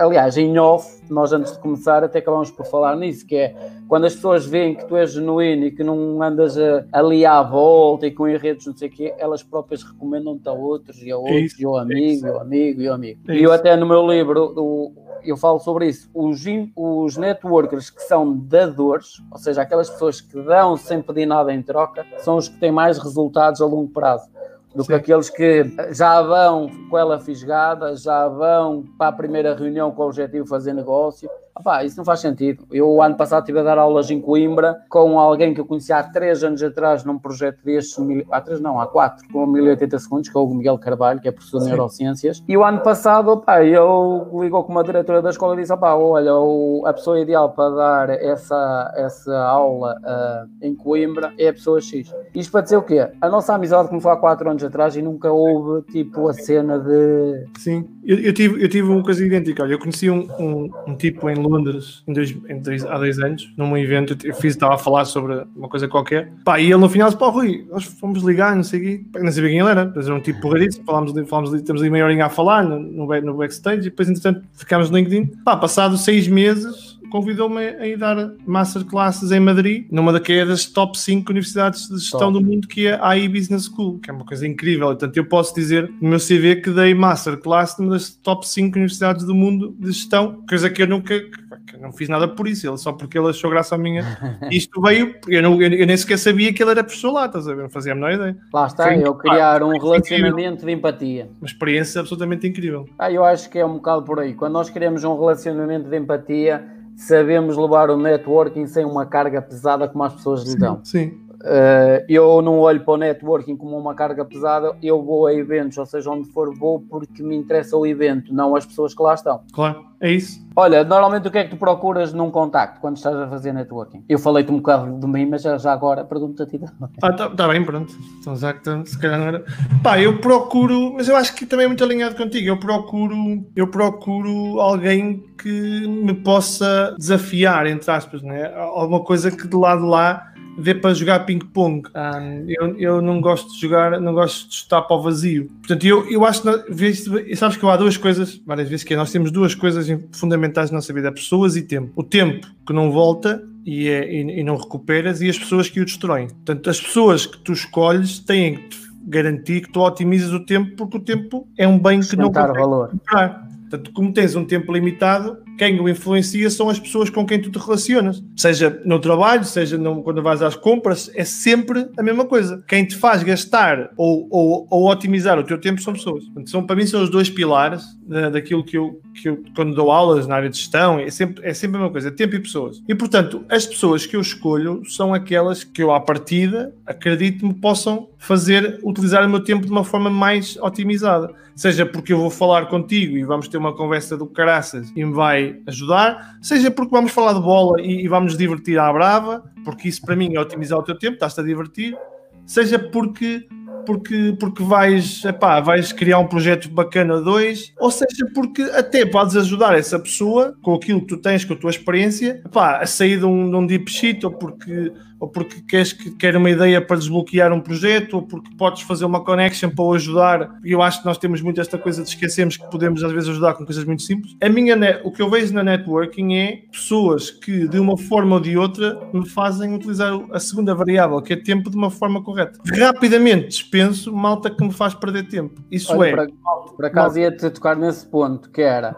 aliás, 0.00 0.36
em 0.36 0.58
off, 0.58 1.02
nós 1.10 1.32
antes 1.32 1.52
de 1.52 1.58
começar 1.58 2.04
até 2.04 2.18
acabamos 2.18 2.50
por 2.50 2.66
falar 2.66 2.96
nisso, 2.96 3.26
que 3.26 3.36
é 3.36 3.54
quando 3.88 4.04
as 4.04 4.14
pessoas 4.14 4.44
veem 4.44 4.74
que 4.74 4.84
tu 4.84 4.96
és 4.96 5.12
genuíno 5.12 5.66
e 5.66 5.70
que 5.70 5.84
não 5.84 6.20
andas 6.22 6.58
a, 6.58 6.84
ali 6.92 7.24
à 7.24 7.40
volta 7.42 8.06
e 8.06 8.10
com 8.10 8.28
enredos, 8.28 8.66
não 8.66 8.76
sei 8.76 8.88
o 8.88 8.90
quê, 8.90 9.14
elas 9.18 9.42
próprias 9.42 9.82
recomendam-te 9.82 10.48
a 10.48 10.52
outros 10.52 11.02
e 11.02 11.10
a 11.10 11.16
outros, 11.16 11.36
é 11.36 11.40
isso, 11.40 11.62
e 11.62 11.64
ao 11.64 11.76
amigo, 11.76 12.26
é 12.26 12.28
e 12.28 12.32
ao 12.32 12.40
amigo, 12.40 12.75
e 12.80 12.88
ao 12.88 12.94
amigo. 12.94 13.20
É 13.28 13.34
e 13.34 13.42
eu 13.42 13.52
até 13.52 13.76
no 13.76 13.86
meu 13.86 14.06
livro, 14.06 14.52
o, 14.56 14.92
eu 15.24 15.36
falo 15.36 15.58
sobre 15.58 15.88
isso. 15.88 16.08
Os, 16.14 16.44
os 16.76 17.16
networkers 17.16 17.90
que 17.90 18.02
são 18.02 18.36
dadores, 18.36 19.22
ou 19.30 19.38
seja, 19.38 19.62
aquelas 19.62 19.90
pessoas 19.90 20.20
que 20.20 20.40
dão 20.42 20.76
sem 20.76 21.02
pedir 21.02 21.26
nada 21.26 21.52
em 21.52 21.62
troca, 21.62 22.06
são 22.18 22.36
os 22.36 22.48
que 22.48 22.58
têm 22.58 22.70
mais 22.70 22.98
resultados 22.98 23.60
a 23.60 23.66
longo 23.66 23.88
prazo 23.88 24.28
do 24.74 24.82
Sim. 24.82 24.88
que 24.88 24.94
aqueles 24.94 25.30
que 25.30 25.64
já 25.92 26.20
vão 26.20 26.70
com 26.90 26.98
ela 26.98 27.18
fisgada, 27.18 27.96
já 27.96 28.28
vão 28.28 28.84
para 28.98 29.08
a 29.08 29.12
primeira 29.12 29.54
reunião 29.54 29.90
com 29.90 30.02
o 30.02 30.06
objetivo 30.06 30.44
de 30.44 30.50
fazer 30.50 30.74
negócio 30.74 31.30
Opa, 31.58 31.82
isso 31.84 31.96
não 31.96 32.04
faz 32.04 32.20
sentido. 32.20 32.66
Eu, 32.70 33.00
ano 33.00 33.16
passado, 33.16 33.40
estive 33.40 33.60
a 33.60 33.62
dar 33.62 33.78
aulas 33.78 34.10
em 34.10 34.20
Coimbra 34.20 34.76
com 34.90 35.18
alguém 35.18 35.54
que 35.54 35.60
eu 35.60 35.64
conhecia 35.64 35.96
há 35.96 36.02
três 36.02 36.44
anos 36.44 36.62
atrás 36.62 37.02
num 37.02 37.18
projeto 37.18 37.64
destes, 37.64 37.96
há 38.30 38.40
três 38.42 38.60
não, 38.60 38.78
há 38.78 38.86
quatro, 38.86 39.26
com 39.32 39.46
1080 39.46 39.98
segundos, 39.98 40.28
que 40.28 40.36
é 40.36 40.40
o 40.40 40.46
Miguel 40.46 40.78
Carvalho, 40.78 41.18
que 41.18 41.28
é 41.28 41.32
professor 41.32 41.60
de 41.60 41.68
Neurociências. 41.68 42.42
E 42.46 42.56
o 42.56 42.62
ano 42.62 42.80
passado, 42.80 43.28
opa, 43.28 43.64
eu 43.64 44.28
ligou 44.38 44.64
com 44.64 44.72
uma 44.72 44.84
diretora 44.84 45.22
da 45.22 45.30
escola 45.30 45.54
e 45.54 45.60
disse: 45.60 45.72
opa, 45.72 45.94
olha, 45.94 46.34
o, 46.34 46.82
a 46.86 46.92
pessoa 46.92 47.18
ideal 47.18 47.50
para 47.50 47.70
dar 47.70 48.10
essa, 48.10 48.92
essa 48.94 49.34
aula 49.38 49.96
uh, 50.04 50.48
em 50.66 50.74
Coimbra 50.74 51.32
é 51.38 51.48
a 51.48 51.52
pessoa 51.54 51.80
X. 51.80 52.14
Isto 52.34 52.52
para 52.52 52.60
dizer 52.60 52.76
o 52.76 52.82
quê? 52.82 53.08
A 53.18 53.28
nossa 53.30 53.54
amizade 53.54 53.88
começou 53.88 54.10
há 54.10 54.16
quatro 54.18 54.50
anos 54.50 54.62
atrás 54.62 54.94
e 54.94 55.00
nunca 55.00 55.32
houve 55.32 55.86
tipo 55.90 56.28
a 56.28 56.34
cena 56.34 56.78
de. 56.78 57.46
Sim, 57.58 57.88
eu, 58.04 58.18
eu 58.18 58.34
tive, 58.34 58.62
eu 58.62 58.68
tive 58.68 58.88
uma 58.88 59.02
coisa 59.02 59.24
idêntica. 59.24 59.62
Eu 59.62 59.78
conheci 59.78 60.10
um, 60.10 60.28
um, 60.38 60.70
um 60.88 60.96
tipo 60.96 61.30
em 61.30 61.45
Londres 61.48 62.02
em 62.06 62.12
dois, 62.12 62.36
em 62.48 62.60
dois, 62.60 62.84
há 62.84 62.98
dois 62.98 63.18
anos, 63.18 63.52
num 63.56 63.76
evento, 63.76 64.16
eu 64.24 64.34
fiz, 64.34 64.54
estava 64.54 64.74
a 64.74 64.78
falar 64.78 65.04
sobre 65.04 65.44
uma 65.54 65.68
coisa 65.68 65.88
qualquer. 65.88 66.32
Pá, 66.44 66.60
e 66.60 66.64
ele 66.64 66.76
no 66.76 66.88
final 66.88 67.08
disse: 67.08 67.18
pá, 67.18 67.28
Rui, 67.28 67.66
nós 67.70 67.84
fomos 67.84 68.22
ligar, 68.22 68.54
não 68.54 68.62
sei 68.62 69.06
o. 69.14 69.22
Não 69.22 69.32
sabia 69.32 69.50
quem 69.50 69.58
ele 69.58 69.70
era, 69.70 69.92
mas 69.94 70.06
era 70.06 70.14
um 70.14 70.20
tipo 70.20 70.40
porradíssimo. 70.40 70.84
Falámos, 70.84 71.12
falámos 71.28 71.52
estamos 71.54 71.82
ali 71.82 71.90
meia 71.90 72.04
horinha 72.04 72.26
a 72.26 72.30
falar 72.30 72.64
no, 72.64 72.78
no 72.78 73.34
backstage 73.34 73.80
e 73.80 73.90
depois, 73.90 74.08
entretanto, 74.08 74.42
ficámos 74.54 74.90
no 74.90 74.98
LinkedIn. 74.98 75.26
Pá, 75.44 75.56
passado 75.56 75.96
seis 75.96 76.28
meses 76.28 76.85
convidou-me 77.10 77.60
a 77.60 77.86
ir 77.86 77.96
dar 77.96 78.32
masterclasses 78.46 79.30
em 79.30 79.40
Madrid, 79.40 79.86
numa 79.90 80.12
daquelas 80.12 80.66
top 80.66 80.98
5 80.98 81.30
universidades 81.30 81.88
de 81.88 81.98
gestão 81.98 82.32
top. 82.32 82.32
do 82.34 82.40
mundo, 82.40 82.68
que 82.68 82.86
é 82.86 82.94
a 82.94 83.14
Business 83.28 83.66
School, 83.66 83.98
que 83.98 84.10
é 84.10 84.12
uma 84.12 84.24
coisa 84.24 84.46
incrível. 84.46 84.86
Portanto, 84.88 85.16
eu 85.16 85.26
posso 85.26 85.54
dizer 85.54 85.90
no 86.00 86.10
meu 86.10 86.18
CV 86.18 86.56
que 86.56 86.70
dei 86.70 86.94
masterclass 86.94 87.78
numa 87.78 87.92
das 87.92 88.10
top 88.10 88.46
5 88.46 88.76
universidades 88.76 89.24
do 89.24 89.34
mundo 89.34 89.74
de 89.78 89.92
gestão, 89.92 90.42
coisa 90.48 90.70
que 90.70 90.82
eu 90.82 90.86
nunca 90.86 91.20
que 91.66 91.76
eu 91.76 91.80
não 91.80 91.92
fiz 91.92 92.08
nada 92.08 92.28
por 92.28 92.46
isso, 92.46 92.68
ele, 92.68 92.76
só 92.78 92.92
porque 92.92 93.18
ele 93.18 93.28
achou 93.28 93.50
graça 93.50 93.74
a 93.74 93.78
minha. 93.78 94.02
Isto 94.50 94.80
veio, 94.80 95.14
eu, 95.28 95.42
não, 95.42 95.60
eu, 95.60 95.86
nem 95.86 95.96
sequer 95.96 96.18
sabia 96.18 96.52
que 96.52 96.62
ele 96.62 96.70
era 96.70 96.84
professor 96.84 97.12
lá, 97.12 97.26
estás 97.26 97.48
a 97.48 97.54
ver? 97.54 97.62
Não 97.62 97.70
fazia 97.70 97.92
a 97.92 97.94
menor 97.94 98.12
ideia. 98.12 98.36
Lá 98.52 98.66
está, 98.66 98.84
Foi, 98.84 99.04
eu 99.04 99.14
criar 99.14 99.62
um 99.62 99.78
relacionamento 99.78 100.40
incrível. 100.40 100.66
de 100.66 100.72
empatia. 100.72 101.30
Uma 101.40 101.46
experiência 101.46 102.00
absolutamente 102.00 102.46
incrível. 102.46 102.88
Ah, 102.98 103.10
eu 103.10 103.24
acho 103.24 103.50
que 103.50 103.58
é 103.58 103.66
um 103.66 103.74
bocado 103.74 104.02
por 104.04 104.20
aí. 104.20 104.34
Quando 104.34 104.52
nós 104.52 104.70
queremos 104.70 105.04
um 105.04 105.18
relacionamento 105.18 105.88
de 105.88 105.96
empatia 105.96 106.75
sabemos 106.96 107.56
levar 107.56 107.90
o 107.90 107.96
networking 107.96 108.66
sem 108.66 108.84
uma 108.84 109.06
carga 109.06 109.40
pesada 109.42 109.86
como 109.86 110.02
as 110.02 110.14
pessoas 110.14 110.44
lhe 110.44 110.56
dão. 110.56 110.80
Sim. 110.82 111.20
Uh, 111.42 112.04
eu 112.08 112.40
não 112.42 112.58
olho 112.58 112.80
para 112.80 112.94
o 112.94 112.96
networking 112.96 113.56
como 113.56 113.76
uma 113.76 113.94
carga 113.94 114.24
pesada, 114.24 114.76
eu 114.82 115.02
vou 115.02 115.26
a 115.26 115.34
eventos, 115.34 115.76
ou 115.78 115.86
seja, 115.86 116.10
onde 116.10 116.28
for, 116.30 116.54
vou 116.54 116.80
porque 116.80 117.22
me 117.22 117.36
interessa 117.36 117.76
o 117.76 117.86
evento, 117.86 118.32
não 118.32 118.56
as 118.56 118.64
pessoas 118.64 118.94
que 118.94 119.02
lá 119.02 119.14
estão. 119.14 119.40
Claro, 119.52 119.84
é 120.00 120.10
isso. 120.12 120.44
Olha, 120.54 120.82
normalmente 120.84 121.28
o 121.28 121.30
que 121.30 121.38
é 121.38 121.44
que 121.44 121.50
tu 121.50 121.56
procuras 121.56 122.12
num 122.12 122.30
contacto 122.30 122.80
quando 122.80 122.96
estás 122.96 123.14
a 123.14 123.28
fazer 123.28 123.52
networking? 123.52 124.04
Eu 124.08 124.18
falei-te 124.18 124.50
um 124.50 124.56
bocado 124.56 124.98
de 124.98 125.06
mim, 125.06 125.26
mas 125.26 125.42
já, 125.42 125.58
já 125.58 125.72
agora 125.72 126.04
pergunto 126.04 126.42
a 126.42 126.46
ti 126.46 126.58
também. 126.58 126.96
Ah, 127.02 127.12
tá, 127.12 127.28
tá, 127.28 127.48
bem, 127.48 127.64
pronto. 127.64 127.94
Então, 128.18 128.34
já 128.34 128.52
que 128.54 128.86
se 128.86 128.98
calhar 128.98 129.18
não 129.18 129.26
era. 129.26 129.44
Pá, 129.82 130.00
eu 130.00 130.18
procuro, 130.18 130.94
mas 130.94 131.08
eu 131.08 131.16
acho 131.16 131.34
que 131.34 131.44
também 131.44 131.64
é 131.64 131.68
muito 131.68 131.84
alinhado 131.84 132.16
contigo. 132.16 132.48
Eu 132.48 132.58
procuro, 132.58 133.14
eu 133.54 133.68
procuro 133.68 134.60
alguém 134.60 135.22
que 135.36 135.86
me 135.86 136.14
possa 136.14 136.94
desafiar, 136.98 137.66
entre 137.66 137.90
aspas, 137.90 138.22
né? 138.22 138.52
Alguma 138.54 139.00
coisa 139.00 139.30
que 139.30 139.46
de 139.46 139.56
lado 139.56 139.84
lá 139.86 140.32
dê 140.58 140.74
para 140.74 140.94
jogar 140.94 141.20
ping-pong. 141.20 141.88
Um, 141.94 142.44
eu, 142.48 142.78
eu 142.78 143.02
não 143.02 143.20
gosto 143.20 143.52
de 143.52 143.60
jogar, 143.60 144.00
não 144.00 144.14
gosto 144.14 144.48
de 144.48 144.54
estar 144.54 144.82
para 144.82 144.96
o 144.96 145.02
vazio. 145.02 145.50
Portanto, 145.58 145.84
eu, 145.84 146.08
eu 146.10 146.24
acho 146.24 146.42
que 146.42 147.36
sabes 147.36 147.56
que 147.56 147.66
há 147.66 147.76
duas 147.76 147.96
coisas, 147.96 148.40
várias 148.46 148.68
vezes, 148.68 148.84
que 148.84 148.94
é, 148.94 148.96
nós 148.96 149.12
temos 149.12 149.30
duas 149.30 149.54
coisas 149.54 149.86
fundamentais 150.12 150.70
na 150.70 150.76
nossa 150.76 150.92
vida: 150.92 151.12
pessoas 151.12 151.56
e 151.56 151.62
tempo. 151.62 151.92
O 151.94 152.02
tempo 152.02 152.46
que 152.66 152.72
não 152.72 152.90
volta 152.90 153.42
e, 153.64 153.88
é, 153.88 154.10
e, 154.10 154.40
e 154.40 154.42
não 154.44 154.56
recuperas, 154.56 155.20
e 155.20 155.28
as 155.28 155.38
pessoas 155.38 155.68
que 155.68 155.80
o 155.80 155.84
destroem. 155.84 156.28
Portanto, 156.28 156.70
as 156.70 156.80
pessoas 156.80 157.26
que 157.26 157.38
tu 157.38 157.52
escolhes 157.52 158.18
têm 158.18 158.56
que 158.68 158.86
garantir 159.06 159.62
que 159.62 159.72
tu 159.72 159.80
otimizas 159.80 160.32
o 160.32 160.44
tempo, 160.44 160.76
porque 160.76 160.96
o 160.96 161.00
tempo 161.00 161.48
é 161.56 161.66
um 161.66 161.78
bem 161.78 162.00
que 162.00 162.16
não 162.16 162.32
consegues 162.32 162.56
valor. 162.56 162.90
comprar. 162.90 163.55
Portanto, 163.68 163.90
como 163.92 164.12
tens 164.12 164.36
um 164.36 164.44
tempo 164.44 164.72
limitado, 164.72 165.38
quem 165.58 165.80
o 165.80 165.88
influencia 165.88 166.48
são 166.50 166.68
as 166.68 166.78
pessoas 166.78 167.10
com 167.10 167.26
quem 167.26 167.40
tu 167.40 167.50
te 167.50 167.58
relacionas. 167.58 168.22
Seja 168.36 168.80
no 168.84 168.98
trabalho, 169.00 169.44
seja 169.44 169.76
no, 169.76 170.02
quando 170.02 170.22
vais 170.22 170.40
às 170.40 170.54
compras, 170.54 171.10
é 171.14 171.24
sempre 171.24 171.88
a 171.98 172.02
mesma 172.02 172.24
coisa. 172.24 172.62
Quem 172.68 172.84
te 172.84 172.96
faz 172.96 173.22
gastar 173.22 173.90
ou, 173.96 174.28
ou, 174.30 174.66
ou 174.70 174.90
otimizar 174.90 175.38
o 175.38 175.44
teu 175.44 175.58
tempo 175.58 175.80
são 175.80 175.92
pessoas. 175.92 176.24
Portanto, 176.24 176.50
são, 176.50 176.64
para 176.64 176.76
mim 176.76 176.86
são 176.86 177.02
os 177.02 177.10
dois 177.10 177.28
pilares 177.28 177.82
da, 178.06 178.30
daquilo 178.30 178.64
que 178.64 178.76
eu, 178.76 179.00
que 179.16 179.28
eu, 179.28 179.42
quando 179.54 179.74
dou 179.74 179.90
aulas 179.90 180.26
na 180.26 180.36
área 180.36 180.48
de 180.48 180.56
gestão, 180.56 180.98
é 180.98 181.10
sempre, 181.10 181.46
é 181.46 181.54
sempre 181.54 181.76
a 181.76 181.80
mesma 181.80 181.92
coisa, 181.92 182.10
tempo 182.10 182.34
e 182.36 182.40
pessoas. 182.40 182.82
E, 182.86 182.94
portanto, 182.94 183.44
as 183.48 183.66
pessoas 183.66 184.06
que 184.06 184.16
eu 184.16 184.20
escolho 184.20 184.82
são 184.86 185.14
aquelas 185.14 185.64
que 185.64 185.82
eu, 185.82 185.92
à 185.92 186.00
partida, 186.00 186.74
acredito-me, 186.86 187.54
possam 187.54 188.08
fazer, 188.18 188.78
utilizar 188.82 189.24
o 189.24 189.28
meu 189.28 189.42
tempo 189.42 189.64
de 189.64 189.72
uma 189.72 189.84
forma 189.84 190.10
mais 190.10 190.56
otimizada. 190.58 191.32
Seja 191.54 191.86
porque 191.86 192.12
eu 192.12 192.18
vou 192.18 192.30
falar 192.30 192.66
contigo 192.66 193.16
e 193.16 193.24
vamos 193.24 193.48
ter 193.48 193.56
uma 193.56 193.74
conversa 193.74 194.16
do 194.16 194.26
caraças 194.26 194.92
e 194.94 195.04
me 195.04 195.12
vai 195.12 195.58
ajudar, 195.66 196.36
seja 196.42 196.70
porque 196.70 196.90
vamos 196.90 197.12
falar 197.12 197.32
de 197.32 197.40
bola 197.40 197.80
e, 197.80 198.04
e 198.04 198.08
vamos 198.08 198.36
divertir 198.36 198.78
à 198.78 198.92
brava, 198.92 199.42
porque 199.64 199.88
isso 199.88 200.02
para 200.02 200.14
mim 200.14 200.34
é 200.34 200.40
otimizar 200.40 200.78
o 200.78 200.82
teu 200.82 200.98
tempo, 200.98 201.14
estás-te 201.14 201.40
a 201.40 201.42
divertir, 201.42 201.96
seja 202.44 202.78
porque 202.78 203.46
porque, 203.86 204.36
porque 204.38 204.62
vais, 204.62 205.24
epá, 205.24 205.60
vais 205.60 205.92
criar 205.92 206.18
um 206.18 206.26
projeto 206.26 206.68
bacana 206.68 207.20
dois, 207.20 207.72
ou 207.78 207.90
seja, 207.90 208.26
porque 208.34 208.62
até 208.62 209.06
podes 209.06 209.36
ajudar 209.36 209.78
essa 209.78 209.98
pessoa 209.98 210.54
com 210.60 210.74
aquilo 210.74 211.00
que 211.00 211.06
tu 211.06 211.16
tens, 211.16 211.44
com 211.44 211.54
a 211.54 211.56
tua 211.56 211.70
experiência, 211.70 212.42
epá, 212.44 212.78
a 212.78 212.86
sair 212.86 213.18
de 213.18 213.24
um, 213.24 213.48
de 213.48 213.56
um 213.56 213.66
deep 213.66 213.90
shit, 213.90 214.26
ou 214.26 214.32
porque 214.32 214.92
ou 215.18 215.28
porque 215.28 215.60
queres 215.62 215.92
que 215.92 216.10
quer 216.10 216.36
uma 216.36 216.50
ideia 216.50 216.80
para 216.80 216.96
desbloquear 216.96 217.52
um 217.52 217.60
projeto, 217.60 218.14
ou 218.14 218.22
porque 218.22 218.54
podes 218.56 218.82
fazer 218.82 219.04
uma 219.04 219.24
connection 219.24 219.70
para 219.70 219.84
o 219.84 219.94
ajudar. 219.94 220.58
E 220.64 220.72
eu 220.72 220.82
acho 220.82 221.00
que 221.00 221.06
nós 221.06 221.18
temos 221.18 221.40
muito 221.40 221.60
esta 221.60 221.78
coisa 221.78 222.02
de 222.02 222.08
esquecermos 222.08 222.56
que 222.56 222.70
podemos 222.70 223.02
às 223.02 223.12
vezes 223.12 223.28
ajudar 223.30 223.54
com 223.54 223.64
coisas 223.64 223.84
muito 223.84 224.02
simples. 224.02 224.36
A 224.40 224.48
minha 224.48 224.76
o 225.04 225.10
que 225.10 225.22
eu 225.22 225.30
vejo 225.30 225.54
na 225.54 225.62
networking 225.62 226.34
é 226.34 226.62
pessoas 226.70 227.30
que 227.30 227.66
de 227.66 227.78
uma 227.78 227.96
forma 227.96 228.36
ou 228.36 228.40
de 228.40 228.56
outra 228.56 229.00
me 229.12 229.26
fazem 229.26 229.74
utilizar 229.74 230.12
a 230.30 230.38
segunda 230.38 230.74
variável, 230.74 231.20
que 231.22 231.32
é 231.32 231.36
tempo, 231.36 231.70
de 231.70 231.76
uma 231.76 231.90
forma 231.90 232.22
correta. 232.22 232.60
Rapidamente 232.78 233.48
dispenso 233.48 234.14
malta 234.14 234.50
que 234.50 234.62
me 234.62 234.72
faz 234.72 234.94
perder 234.94 235.28
tempo. 235.28 235.62
Isso 235.70 235.92
Olha, 235.92 236.08
é. 236.08 236.16
Por, 236.16 236.74
por 236.76 236.84
acaso 236.84 237.18
ia-te 237.18 237.50
tocar 237.50 237.76
nesse 237.76 238.06
ponto, 238.06 238.50
que 238.50 238.60
era 238.60 238.96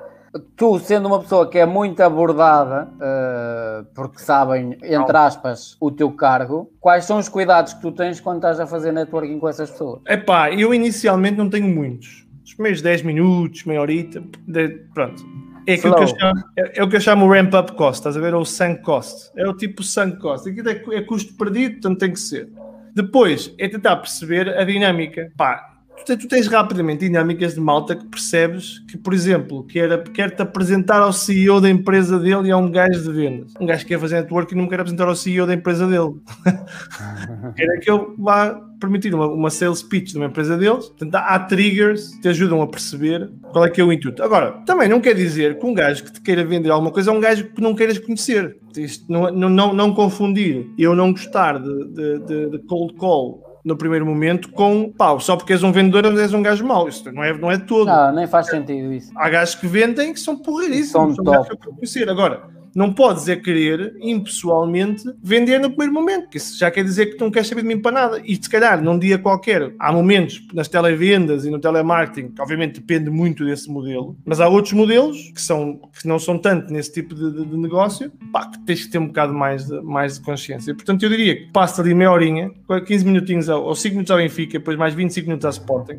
tu 0.56 0.78
sendo 0.78 1.06
uma 1.06 1.20
pessoa 1.20 1.48
que 1.48 1.58
é 1.58 1.66
muito 1.66 2.00
abordada, 2.02 2.88
uh, 2.94 3.84
porque 3.94 4.18
sabem, 4.18 4.78
entre 4.82 5.16
aspas, 5.16 5.76
o 5.80 5.90
teu 5.90 6.10
cargo, 6.12 6.70
quais 6.80 7.04
são 7.04 7.18
os 7.18 7.28
cuidados 7.28 7.74
que 7.74 7.80
tu 7.80 7.92
tens 7.92 8.20
quando 8.20 8.36
estás 8.36 8.60
a 8.60 8.66
fazer 8.66 8.92
networking 8.92 9.38
com 9.38 9.48
essas 9.48 9.70
pessoas? 9.70 10.00
É 10.06 10.16
pá, 10.16 10.50
eu 10.50 10.74
inicialmente 10.74 11.36
não 11.36 11.48
tenho 11.48 11.68
muitos. 11.68 12.26
Os 12.44 12.54
primeiros 12.54 12.82
10 12.82 13.02
minutos, 13.02 13.64
meia 13.64 13.80
horita, 13.80 14.22
de, 14.46 14.68
pronto. 14.94 15.22
É, 15.66 15.76
que 15.76 15.86
eu 15.86 16.06
chamo, 16.06 16.44
é, 16.56 16.80
é, 16.80 16.82
o 16.82 16.88
que 16.88 16.96
eu 16.96 17.00
chamo 17.00 17.26
o 17.26 17.30
ramp-up 17.30 17.72
cost, 17.72 18.00
estás 18.00 18.16
a 18.16 18.20
ver? 18.20 18.32
Ou 18.32 18.40
o 18.40 18.46
sunk 18.46 18.80
cost. 18.80 19.30
É 19.36 19.46
o 19.46 19.52
tipo 19.52 19.82
sunk 19.82 20.18
cost. 20.18 20.48
Aquilo 20.48 20.70
é, 20.70 20.82
é 20.96 21.02
custo 21.02 21.34
perdido, 21.34 21.74
portanto 21.74 21.98
tem 21.98 22.12
que 22.12 22.20
ser. 22.20 22.48
Depois 22.94 23.54
é 23.58 23.68
tentar 23.68 23.96
perceber 23.96 24.48
a 24.48 24.64
dinâmica. 24.64 25.30
Pá, 25.36 25.77
tu, 26.04 26.16
tu 26.16 26.28
tens 26.28 26.46
rapidamente 26.46 27.00
dinâmicas 27.00 27.54
de 27.54 27.60
malta 27.60 27.94
que 27.94 28.04
percebes 28.06 28.80
que, 28.88 28.96
por 28.96 29.12
exemplo, 29.12 29.64
quer, 29.64 30.02
quer 30.10 30.30
te 30.30 30.42
apresentar 30.42 31.00
ao 31.00 31.12
CEO 31.12 31.60
da 31.60 31.68
empresa 31.68 32.18
dele 32.18 32.48
e 32.48 32.50
a 32.50 32.56
um 32.56 32.70
gajo 32.70 33.02
de 33.02 33.12
vendas. 33.12 33.52
Um 33.60 33.66
gajo 33.66 33.82
que 33.82 33.88
quer 33.88 34.00
fazer 34.00 34.16
network 34.16 34.52
e 34.52 34.56
não 34.56 34.68
quer 34.68 34.80
apresentar 34.80 35.08
ao 35.08 35.16
CEO 35.16 35.46
da 35.46 35.54
empresa 35.54 35.86
dele. 35.86 36.14
quer 37.56 37.78
que 37.80 37.90
ele 37.90 38.06
vá 38.18 38.60
permitir 38.80 39.14
uma, 39.14 39.26
uma 39.26 39.50
sales 39.50 39.82
pitch 39.82 40.12
de 40.12 40.16
uma 40.16 40.26
empresa 40.26 40.56
deles. 40.56 40.86
Portanto, 40.86 41.14
há 41.14 41.38
triggers 41.40 42.08
que 42.14 42.22
te 42.22 42.28
ajudam 42.28 42.62
a 42.62 42.66
perceber 42.66 43.30
qual 43.52 43.64
é 43.64 43.70
que 43.70 43.80
é 43.80 43.84
o 43.84 43.92
intuito. 43.92 44.22
Agora, 44.22 44.52
também 44.64 44.88
não 44.88 45.00
quer 45.00 45.14
dizer 45.14 45.58
que 45.58 45.66
um 45.66 45.74
gajo 45.74 46.04
que 46.04 46.12
te 46.12 46.20
queira 46.20 46.44
vender 46.44 46.70
alguma 46.70 46.90
coisa 46.90 47.10
é 47.10 47.14
um 47.14 47.20
gajo 47.20 47.44
que 47.46 47.60
não 47.60 47.74
queiras 47.74 47.98
conhecer. 47.98 48.56
Isto 48.76 49.10
não, 49.10 49.30
não, 49.30 49.48
não, 49.48 49.74
não 49.74 49.94
confundir 49.94 50.66
eu 50.78 50.94
não 50.94 51.12
gostar 51.12 51.58
de, 51.58 51.84
de, 51.88 52.18
de, 52.20 52.50
de 52.50 52.58
cold 52.66 52.94
call 52.94 53.47
no 53.68 53.76
primeiro 53.76 54.06
momento 54.06 54.50
com 54.50 54.90
pau, 54.90 55.20
só 55.20 55.36
porque 55.36 55.52
és 55.52 55.62
um 55.62 55.70
vendedor 55.70 56.06
és 56.18 56.32
um 56.32 56.42
gajo 56.42 56.64
mau. 56.66 56.88
Isso 56.88 57.12
não 57.12 57.22
é, 57.22 57.36
não 57.36 57.50
é 57.50 57.58
todo. 57.58 57.86
Não, 57.86 58.12
nem 58.12 58.26
faz 58.26 58.46
sentido 58.46 58.92
isso. 58.92 59.12
Há 59.14 59.28
gajos 59.28 59.54
que 59.56 59.66
vendem 59.66 60.14
que 60.14 60.20
são 60.20 60.38
porreiríssimos. 60.38 60.90
São, 60.90 61.14
são 61.14 61.24
top. 61.24 61.56
Que 61.56 61.68
eu 61.68 61.74
conhecer. 61.74 62.08
Agora, 62.08 62.44
não 62.78 62.92
podes 62.92 63.28
é 63.28 63.34
querer, 63.34 63.96
impessoalmente, 64.00 65.02
vender 65.20 65.58
no 65.58 65.68
primeiro 65.68 65.92
momento, 65.92 66.22
porque 66.22 66.38
isso 66.38 66.56
já 66.56 66.70
quer 66.70 66.84
dizer 66.84 67.06
que 67.06 67.16
tu 67.16 67.24
não 67.24 67.30
queres 67.32 67.48
saber 67.48 67.62
de 67.62 67.66
mim 67.66 67.80
para 67.80 67.90
nada. 67.90 68.22
E 68.24 68.36
se 68.36 68.48
calhar, 68.48 68.80
num 68.80 68.96
dia 68.96 69.18
qualquer, 69.18 69.74
há 69.80 69.92
momentos 69.92 70.46
nas 70.54 70.68
televendas 70.68 71.44
e 71.44 71.50
no 71.50 71.58
telemarketing, 71.58 72.28
que 72.28 72.40
obviamente 72.40 72.78
depende 72.78 73.10
muito 73.10 73.44
desse 73.44 73.68
modelo, 73.68 74.16
mas 74.24 74.40
há 74.40 74.46
outros 74.46 74.74
modelos 74.74 75.32
que, 75.34 75.40
são, 75.40 75.80
que 76.00 76.06
não 76.06 76.20
são 76.20 76.38
tanto 76.38 76.72
nesse 76.72 76.92
tipo 76.92 77.16
de, 77.16 77.32
de, 77.32 77.46
de 77.46 77.56
negócio, 77.56 78.12
pá, 78.32 78.46
que 78.46 78.60
tens 78.60 78.84
que 78.84 78.92
ter 78.92 78.98
um 78.98 79.08
bocado 79.08 79.34
mais 79.34 79.66
de, 79.66 79.80
mais 79.80 80.16
de 80.16 80.24
consciência. 80.24 80.72
Portanto, 80.72 81.02
eu 81.02 81.10
diria 81.10 81.34
que 81.34 81.50
passa 81.50 81.82
ali 81.82 81.92
meia 81.92 82.12
horinha, 82.12 82.48
15 82.86 83.04
minutinhos 83.04 83.48
ao, 83.48 83.64
ou 83.64 83.74
5 83.74 83.92
minutos 83.92 84.12
ao 84.12 84.18
Benfica, 84.18 84.56
depois 84.56 84.78
mais 84.78 84.94
25 84.94 85.26
minutos 85.26 85.46
à 85.46 85.50
Sporting, 85.50 85.98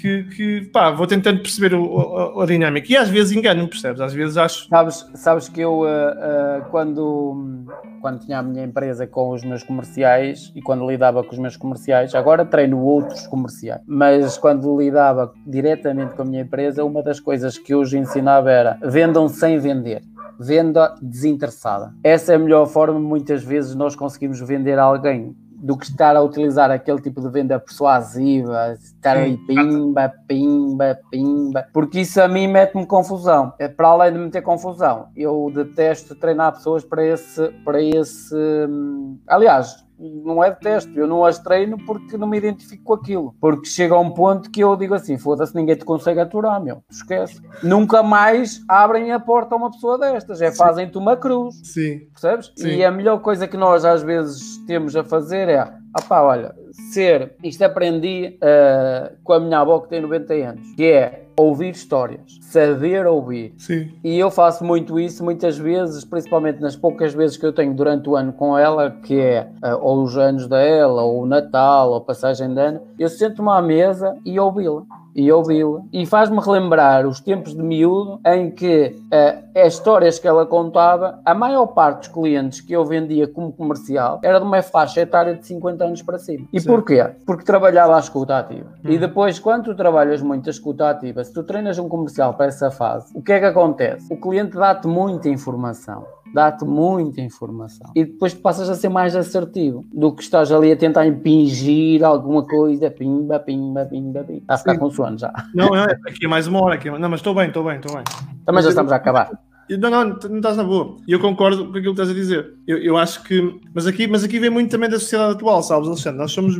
que, 0.00 0.22
que 0.36 0.60
pá, 0.72 0.92
vou 0.92 1.08
tentando 1.08 1.40
perceber 1.40 1.74
o, 1.74 2.38
a, 2.38 2.44
a, 2.44 2.46
dinâmica. 2.46 2.92
E 2.92 2.96
às 2.96 3.08
vezes 3.08 3.32
engano-me, 3.36 3.68
percebes? 3.68 4.00
Às 4.00 4.14
vezes 4.14 4.36
acho. 4.36 4.68
Sabes, 4.68 5.04
sabes 5.14 5.48
que 5.48 5.60
eu, 5.60 5.71
uh, 5.80 5.84
uh, 5.84 6.70
quando, 6.70 7.66
quando 8.00 8.20
tinha 8.20 8.38
a 8.38 8.42
minha 8.42 8.64
empresa 8.64 9.06
com 9.06 9.30
os 9.30 9.42
meus 9.42 9.62
comerciais 9.62 10.52
e 10.54 10.62
quando 10.62 10.88
lidava 10.88 11.24
com 11.24 11.32
os 11.32 11.38
meus 11.38 11.56
comerciais, 11.56 12.14
agora 12.14 12.44
treino 12.44 12.78
outros 12.80 13.26
comerciais, 13.26 13.80
mas 13.86 14.36
quando 14.38 14.78
lidava 14.78 15.32
diretamente 15.46 16.14
com 16.14 16.22
a 16.22 16.24
minha 16.24 16.42
empresa, 16.42 16.84
uma 16.84 17.02
das 17.02 17.18
coisas 17.18 17.58
que 17.58 17.74
eu 17.74 17.80
os 17.80 17.92
ensinava 17.92 18.50
era 18.50 18.78
vendam 18.82 19.28
sem 19.28 19.58
vender. 19.58 20.02
Venda 20.38 20.94
desinteressada. 21.00 21.92
Essa 22.02 22.32
é 22.32 22.36
a 22.36 22.38
melhor 22.38 22.66
forma, 22.66 22.98
muitas 22.98 23.44
vezes, 23.44 23.74
nós 23.74 23.94
conseguimos 23.94 24.40
vender 24.40 24.78
alguém 24.78 25.36
do 25.62 25.76
que 25.76 25.86
estar 25.86 26.16
a 26.16 26.22
utilizar 26.22 26.72
aquele 26.72 27.00
tipo 27.00 27.20
de 27.20 27.28
venda 27.28 27.56
persuasiva, 27.58 28.72
estar 28.72 29.16
aí 29.16 29.36
pimba, 29.46 30.12
pimba, 30.26 30.98
pimba, 31.08 31.68
porque 31.72 32.00
isso 32.00 32.20
a 32.20 32.26
mim 32.26 32.48
mete-me 32.48 32.84
confusão. 32.84 33.54
É, 33.60 33.68
para 33.68 33.86
além 33.86 34.12
de 34.12 34.18
me 34.18 34.28
ter 34.28 34.42
confusão, 34.42 35.06
eu 35.14 35.52
detesto 35.54 36.16
treinar 36.16 36.52
pessoas 36.52 36.84
para 36.84 37.06
esse, 37.06 37.48
para 37.64 37.80
esse. 37.80 38.34
Hum, 38.68 39.20
aliás, 39.28 39.86
não 40.24 40.42
é 40.42 40.50
de 40.50 40.58
teste, 40.58 40.96
eu 40.96 41.06
não 41.06 41.24
as 41.24 41.38
treino 41.38 41.78
porque 41.84 42.16
não 42.16 42.26
me 42.26 42.36
identifico 42.36 42.82
com 42.82 42.94
aquilo. 42.94 43.34
Porque 43.40 43.66
chega 43.66 43.94
a 43.94 44.00
um 44.00 44.10
ponto 44.10 44.50
que 44.50 44.60
eu 44.60 44.76
digo 44.76 44.94
assim: 44.94 45.16
foda-se, 45.16 45.54
ninguém 45.54 45.76
te 45.76 45.84
consegue 45.84 46.20
aturar, 46.20 46.62
meu, 46.62 46.82
esquece. 46.90 47.40
Nunca 47.62 48.02
mais 48.02 48.60
abrem 48.68 49.12
a 49.12 49.20
porta 49.20 49.54
a 49.54 49.58
uma 49.58 49.70
pessoa 49.70 49.98
destas, 49.98 50.42
é 50.42 50.50
fazem-te 50.50 50.98
uma 50.98 51.16
cruz. 51.16 51.54
Sim. 51.62 52.00
Percebes? 52.12 52.52
Sim. 52.56 52.68
E 52.68 52.84
a 52.84 52.90
melhor 52.90 53.20
coisa 53.20 53.46
que 53.46 53.56
nós 53.56 53.84
às 53.84 54.02
vezes 54.02 54.58
temos 54.66 54.96
a 54.96 55.04
fazer 55.04 55.48
é: 55.48 55.58
ah 55.58 56.02
pá, 56.08 56.22
olha, 56.22 56.54
ser, 56.92 57.36
isto 57.42 57.62
aprendi 57.62 58.38
uh, 58.42 59.16
com 59.22 59.32
a 59.34 59.40
minha 59.40 59.60
avó 59.60 59.80
que 59.80 59.88
tem 59.88 60.00
90 60.00 60.34
anos, 60.34 60.74
que 60.74 60.84
é 60.84 61.26
ouvir 61.36 61.70
histórias, 61.70 62.38
saber 62.40 63.06
ouvir. 63.06 63.54
Sim. 63.58 63.90
E 64.02 64.18
eu 64.18 64.30
faço 64.30 64.64
muito 64.64 64.98
isso 64.98 65.24
muitas 65.24 65.56
vezes, 65.58 66.04
principalmente 66.04 66.60
nas 66.60 66.76
poucas 66.76 67.14
vezes 67.14 67.36
que 67.36 67.46
eu 67.46 67.52
tenho 67.52 67.74
durante 67.74 68.08
o 68.08 68.16
ano 68.16 68.32
com 68.32 68.56
ela, 68.56 68.90
que 68.90 69.18
é 69.18 69.48
uh, 69.62 69.78
ou 69.80 70.02
os 70.02 70.16
anos 70.16 70.46
dela, 70.46 71.02
ou 71.02 71.22
o 71.22 71.26
Natal, 71.26 71.90
ou 71.90 71.96
a 71.96 72.00
passagem 72.00 72.52
de 72.52 72.60
ano, 72.60 72.80
eu 72.98 73.08
sento-me 73.08 73.50
à 73.50 73.62
mesa 73.62 74.16
e 74.24 74.38
ouvi-la 74.38 74.82
e 75.14 75.30
ouvi-la. 75.30 75.82
E 75.92 76.06
faz-me 76.06 76.40
relembrar 76.40 77.06
os 77.06 77.20
tempos 77.20 77.54
de 77.54 77.62
miúdo 77.62 78.20
em 78.26 78.50
que 78.50 78.96
uh, 79.06 79.58
as 79.58 79.74
histórias 79.74 80.18
que 80.18 80.26
ela 80.26 80.46
contava, 80.46 81.20
a 81.24 81.34
maior 81.34 81.66
parte 81.66 82.00
dos 82.00 82.08
clientes 82.08 82.60
que 82.60 82.72
eu 82.72 82.84
vendia 82.84 83.26
como 83.26 83.52
comercial 83.52 84.20
era 84.22 84.38
de 84.38 84.44
uma 84.44 84.62
faixa 84.62 85.00
etária 85.00 85.34
de 85.34 85.46
50 85.46 85.84
anos 85.84 86.02
para 86.02 86.18
cima. 86.18 86.46
E 86.52 86.60
Sim. 86.60 86.68
porquê? 86.68 87.04
Porque 87.26 87.44
trabalhava 87.44 87.96
a 87.96 88.00
escuta 88.00 88.38
ativa. 88.38 88.68
Hum. 88.84 88.90
E 88.90 88.98
depois, 88.98 89.38
quando 89.38 89.64
tu 89.64 89.74
trabalhas 89.74 90.22
muito 90.22 90.48
a 90.48 90.50
escuta 90.50 90.90
ativa, 90.90 91.22
se 91.24 91.32
tu 91.32 91.42
treinas 91.42 91.78
um 91.78 91.88
comercial 91.88 92.34
para 92.34 92.46
essa 92.46 92.70
fase, 92.70 93.12
o 93.14 93.22
que 93.22 93.32
é 93.32 93.40
que 93.40 93.46
acontece? 93.46 94.12
O 94.12 94.16
cliente 94.16 94.56
dá-te 94.56 94.86
muita 94.86 95.28
informação 95.28 96.04
dá-te 96.32 96.64
muita 96.64 97.20
informação. 97.20 97.90
E 97.94 98.04
depois 98.04 98.32
tu 98.32 98.40
passas 98.40 98.68
a 98.68 98.74
ser 98.74 98.88
mais 98.88 99.14
assertivo 99.14 99.84
do 99.92 100.12
que 100.12 100.22
estás 100.22 100.50
ali 100.50 100.72
a 100.72 100.76
tentar 100.76 101.06
impingir 101.06 102.04
alguma 102.04 102.46
coisa, 102.46 102.90
pimba, 102.90 103.38
pimba, 103.38 103.84
pimba, 103.84 104.24
pimba. 104.24 104.38
Está 104.38 104.54
a 104.54 104.58
ficar 104.58 104.78
com 104.78 104.90
sono 104.90 105.18
já. 105.18 105.32
Não, 105.54 105.68
não, 105.68 105.84
é, 105.84 105.92
aqui 106.06 106.24
é 106.24 106.28
mais 106.28 106.46
uma 106.46 106.62
hora. 106.62 106.74
Aqui, 106.74 106.88
é 106.88 106.98
não, 106.98 107.08
mas 107.08 107.20
estou 107.20 107.34
bem, 107.34 107.48
estou 107.48 107.64
bem, 107.64 107.76
estou 107.76 107.94
bem. 107.94 108.04
Também 108.44 108.62
já 108.62 108.70
estamos 108.70 108.92
a 108.92 108.96
acabar. 108.96 109.30
Não, 109.70 109.90
não, 109.90 110.04
não 110.04 110.36
estás 110.36 110.56
na 110.56 110.64
boa. 110.64 110.98
E 111.06 111.12
eu 111.12 111.20
concordo 111.20 111.64
com 111.64 111.70
aquilo 111.70 111.94
que 111.94 112.02
estás 112.02 112.10
a 112.10 112.14
dizer. 112.14 112.54
Eu, 112.66 112.78
eu 112.78 112.96
acho 112.96 113.22
que. 113.22 113.60
Mas 113.74 113.86
aqui, 113.86 114.06
mas 114.06 114.24
aqui 114.24 114.38
vem 114.38 114.50
muito 114.50 114.70
também 114.70 114.88
da 114.88 114.98
sociedade 114.98 115.32
atual, 115.32 115.62
sabes, 115.62 115.88
Alexandre? 115.88 116.18
Nós 116.18 116.32
somos. 116.32 116.56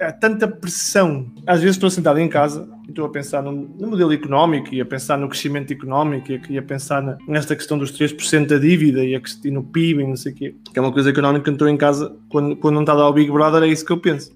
Há 0.00 0.12
tanta 0.12 0.46
pressão. 0.46 1.26
Às 1.46 1.60
vezes 1.60 1.76
estou 1.76 1.90
sentado 1.90 2.18
em 2.18 2.28
casa 2.28 2.68
e 2.86 2.90
estou 2.90 3.06
a 3.06 3.08
pensar 3.08 3.42
no, 3.42 3.52
no, 3.52 3.88
modelo 3.88 4.12
económico 4.12 4.74
e 4.74 4.80
a 4.80 4.84
pensar 4.84 5.18
no 5.18 5.28
crescimento 5.28 5.72
económico 5.72 6.30
e 6.30 6.36
a, 6.36 6.40
e 6.50 6.58
a 6.58 6.62
pensar 6.62 7.02
na, 7.02 7.16
nesta 7.26 7.56
questão 7.56 7.78
dos 7.78 7.92
3% 7.92 8.46
da 8.46 8.58
dívida 8.58 9.04
e, 9.04 9.16
a, 9.16 9.20
e 9.44 9.50
no 9.50 9.62
PIB 9.64 10.02
e 10.02 10.06
não 10.06 10.16
sei 10.16 10.32
o 10.32 10.34
quê. 10.34 10.54
Que 10.72 10.78
é 10.78 10.82
uma 10.82 10.92
coisa 10.92 11.10
económica 11.10 11.44
que 11.44 11.50
eu 11.50 11.54
estou 11.54 11.68
em 11.68 11.76
casa, 11.76 12.14
quando, 12.28 12.56
quando 12.56 12.74
não 12.74 12.82
está 12.82 12.92
a 12.92 12.96
dar 12.96 13.02
ao 13.02 13.12
Big 13.12 13.30
Brother, 13.30 13.62
é 13.62 13.68
isso 13.68 13.84
que 13.84 13.92
eu 13.92 13.98
penso. 13.98 14.32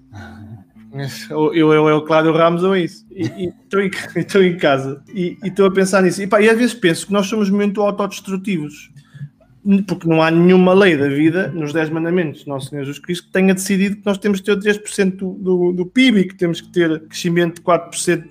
Eu, 1.29 1.53
eu, 1.53 1.89
eu, 1.89 2.01
Cláudio 2.03 2.31
Ramos 2.33 2.63
ou 2.63 2.75
é 2.75 2.81
isso. 2.81 3.05
E 3.11 3.51
estou 3.63 3.81
em, 3.81 3.91
em 4.53 4.57
casa 4.57 5.01
e 5.13 5.37
estou 5.43 5.65
a 5.65 5.71
pensar 5.71 6.01
nisso. 6.01 6.21
E, 6.21 6.27
pá, 6.27 6.41
e 6.41 6.49
às 6.49 6.57
vezes 6.57 6.73
penso 6.73 7.07
que 7.07 7.13
nós 7.13 7.27
somos 7.27 7.49
muito 7.49 7.81
autodestrutivos. 7.81 8.91
Porque 9.85 10.07
não 10.07 10.21
há 10.21 10.31
nenhuma 10.31 10.73
lei 10.73 10.95
da 10.95 11.09
vida, 11.09 11.49
nos 11.49 11.73
10 11.73 11.89
mandamentos 11.89 12.45
do 12.45 12.49
Nosso 12.49 12.69
Senhor 12.69 12.83
Jesus 12.83 12.99
Cristo, 12.99 13.25
que 13.25 13.33
tenha 13.33 13.53
decidido 13.53 13.97
que 13.97 14.05
nós 14.05 14.17
temos 14.17 14.39
que 14.39 14.45
ter 14.45 14.57
3% 14.57 15.17
do, 15.17 15.33
do, 15.33 15.73
do 15.73 15.85
PIB 15.85 16.19
e 16.19 16.27
que 16.29 16.35
temos 16.35 16.61
que 16.61 16.69
ter 16.69 17.01
crescimento 17.01 17.55
de 17.55 17.61
4% 17.61 18.23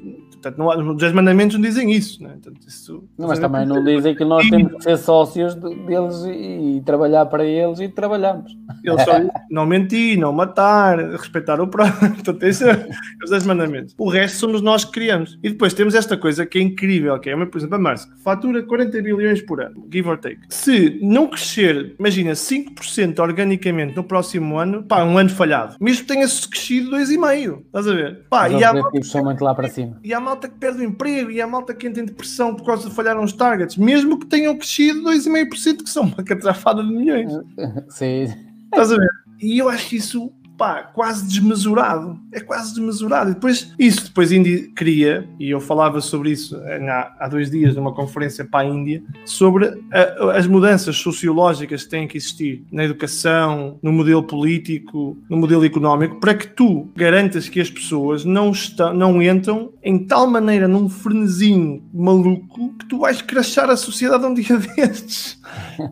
Portanto, 0.42 0.58
não, 0.58 0.92
os 0.92 0.98
10 0.98 1.12
mandamentos 1.12 1.56
não 1.56 1.62
dizem 1.62 1.92
isso. 1.92 2.22
Né? 2.22 2.30
Portanto, 2.30 2.66
isso 2.66 3.04
não, 3.18 3.28
mas 3.28 3.38
também 3.38 3.66
não 3.66 3.82
dizem 3.82 4.14
que 4.14 4.24
nós 4.24 4.48
temos 4.48 4.74
que 4.74 4.82
ser 4.82 4.96
sócios 4.98 5.54
deles 5.54 6.24
e, 6.24 6.76
e, 6.76 6.82
trabalhar 6.82 7.26
para 7.26 7.44
eles 7.44 7.80
e 7.80 7.88
trabalhamos. 7.88 8.56
Eles 8.84 9.02
só 9.02 9.12
não 9.50 9.66
mentir, 9.66 10.18
não 10.18 10.32
matar, 10.32 10.98
respeitar 11.12 11.60
o 11.60 11.68
próximo. 11.68 12.14
Portanto, 12.14 12.42
esses 12.42 12.58
são 12.58 12.88
os 13.24 13.30
10 13.30 13.46
mandamentos. 13.46 13.94
O 13.98 14.08
resto 14.08 14.38
somos 14.38 14.62
nós 14.62 14.84
que 14.84 14.92
criamos. 14.92 15.38
E 15.42 15.50
depois 15.50 15.74
temos 15.74 15.94
esta 15.94 16.16
coisa 16.16 16.46
que 16.46 16.58
é 16.58 16.62
incrível, 16.62 17.18
que 17.18 17.30
é, 17.30 17.46
por 17.46 17.58
exemplo, 17.58 17.76
a 17.76 17.78
Mars, 17.78 18.08
fatura 18.22 18.62
40 18.62 19.02
bilhões 19.02 19.42
por 19.42 19.60
ano, 19.60 19.86
give 19.90 20.08
or 20.08 20.18
take. 20.18 20.40
Se 20.48 20.98
não 21.02 21.26
crescer, 21.28 21.94
imagina, 21.98 22.32
5% 22.32 23.18
organicamente 23.18 23.96
no 23.96 24.04
próximo 24.04 24.58
ano, 24.58 24.82
pá, 24.82 25.04
um 25.04 25.18
ano 25.18 25.30
falhado. 25.30 25.76
Mesmo 25.80 26.06
tenha-se 26.06 26.48
crescido 26.48 26.90
2,5%. 26.90 27.62
Estás 27.66 27.88
a 27.88 27.92
ver? 27.92 28.26
Pá, 28.28 28.48
Os 28.48 28.60
e 28.60 28.64
há, 28.64 28.72
são 29.02 29.24
muito 29.24 29.42
lá 29.42 29.54
para 29.54 29.68
cima. 29.68 29.98
E 30.02 30.12
há 30.12 30.20
malta 30.36 30.48
que 30.48 30.58
perde 30.58 30.80
o 30.80 30.84
emprego 30.84 31.30
e 31.30 31.40
a 31.40 31.46
malta 31.46 31.74
que 31.74 31.86
entra 31.86 32.02
em 32.02 32.06
depressão 32.06 32.54
por 32.54 32.66
causa 32.66 32.88
de 32.88 32.94
falhar 32.94 33.18
uns 33.18 33.32
targets, 33.32 33.76
mesmo 33.76 34.18
que 34.18 34.26
tenham 34.26 34.56
crescido 34.56 35.02
2,5%, 35.02 35.82
que 35.82 35.90
são 35.90 36.04
uma 36.04 36.22
catrafada 36.22 36.82
de 36.82 36.92
milhões. 36.92 37.32
Sim. 37.88 38.26
Estás 38.66 38.92
a 38.92 38.96
ver? 38.96 39.08
E 39.40 39.58
eu 39.58 39.68
acho 39.68 39.88
que 39.88 39.96
isso 39.96 40.32
pá, 40.56 40.82
quase 40.82 41.26
desmesurado. 41.26 42.18
É 42.32 42.40
quase 42.40 42.74
desmesurado. 42.74 43.30
E 43.30 43.34
depois, 43.34 43.72
isso 43.78 44.04
depois 44.04 44.32
Índia 44.32 44.68
cria, 44.74 45.28
e 45.38 45.50
eu 45.50 45.60
falava 45.60 46.00
sobre 46.00 46.30
isso 46.30 46.56
eh, 46.56 46.88
há, 46.88 47.14
há 47.20 47.28
dois 47.28 47.50
dias 47.50 47.74
numa 47.74 47.94
conferência 47.94 48.44
para 48.44 48.66
a 48.66 48.68
Índia, 48.68 49.02
sobre 49.24 49.66
a, 49.92 50.36
as 50.36 50.46
mudanças 50.46 50.96
sociológicas 50.96 51.84
que 51.84 51.90
têm 51.90 52.08
que 52.08 52.16
existir 52.16 52.64
na 52.70 52.84
educação, 52.84 53.78
no 53.82 53.92
modelo 53.92 54.22
político, 54.22 55.16
no 55.28 55.36
modelo 55.36 55.64
económico, 55.64 56.18
para 56.20 56.34
que 56.34 56.48
tu 56.48 56.90
garantas 56.96 57.48
que 57.48 57.60
as 57.60 57.70
pessoas 57.70 58.24
não, 58.24 58.50
estão, 58.50 58.92
não 58.94 59.22
entram 59.22 59.72
em 59.82 60.06
tal 60.06 60.26
maneira 60.26 60.66
num 60.66 60.88
frenesinho 60.88 61.82
maluco 61.92 62.74
que 62.78 62.86
tu 62.86 62.98
vais 62.98 63.22
crachar 63.22 63.70
a 63.70 63.76
sociedade 63.76 64.24
um 64.24 64.34
dia 64.34 64.56
destes. 64.58 65.38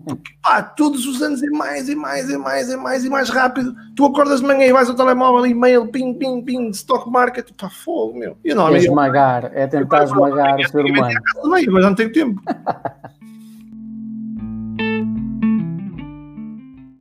Porque, 0.04 0.32
pá, 0.42 0.62
todos 0.62 1.06
os 1.06 1.22
anos 1.22 1.42
é 1.42 1.50
mais 1.50 1.88
e 1.88 1.94
mais 1.94 2.28
e 2.30 2.36
mais 2.36 2.70
e 2.70 2.76
mais 2.76 3.04
e 3.04 3.10
mais 3.10 3.28
rápido. 3.28 3.74
Tu 3.94 4.04
acordas 4.04 4.40
de 4.40 4.46
manhã 4.54 4.68
e 4.68 4.72
vais 4.72 4.88
ao 4.88 4.96
telemóvel, 4.96 5.46
e-mail, 5.46 5.86
ping, 5.88 6.14
ping, 6.14 6.42
ping, 6.42 6.70
stock 6.70 7.10
market, 7.10 7.50
pá, 7.56 7.68
fogo, 7.68 8.18
meu. 8.18 8.36
E 8.44 8.54
não, 8.54 8.68
é 8.68 8.78
esmagar, 8.78 9.50
é 9.54 9.66
tentar 9.66 10.04
esmagar 10.04 10.58
o 10.58 10.68
ser 10.68 10.84
humano. 10.84 11.20
Mas 11.44 11.66
não 11.66 11.94
tenho 11.94 12.12
tempo. 12.12 12.40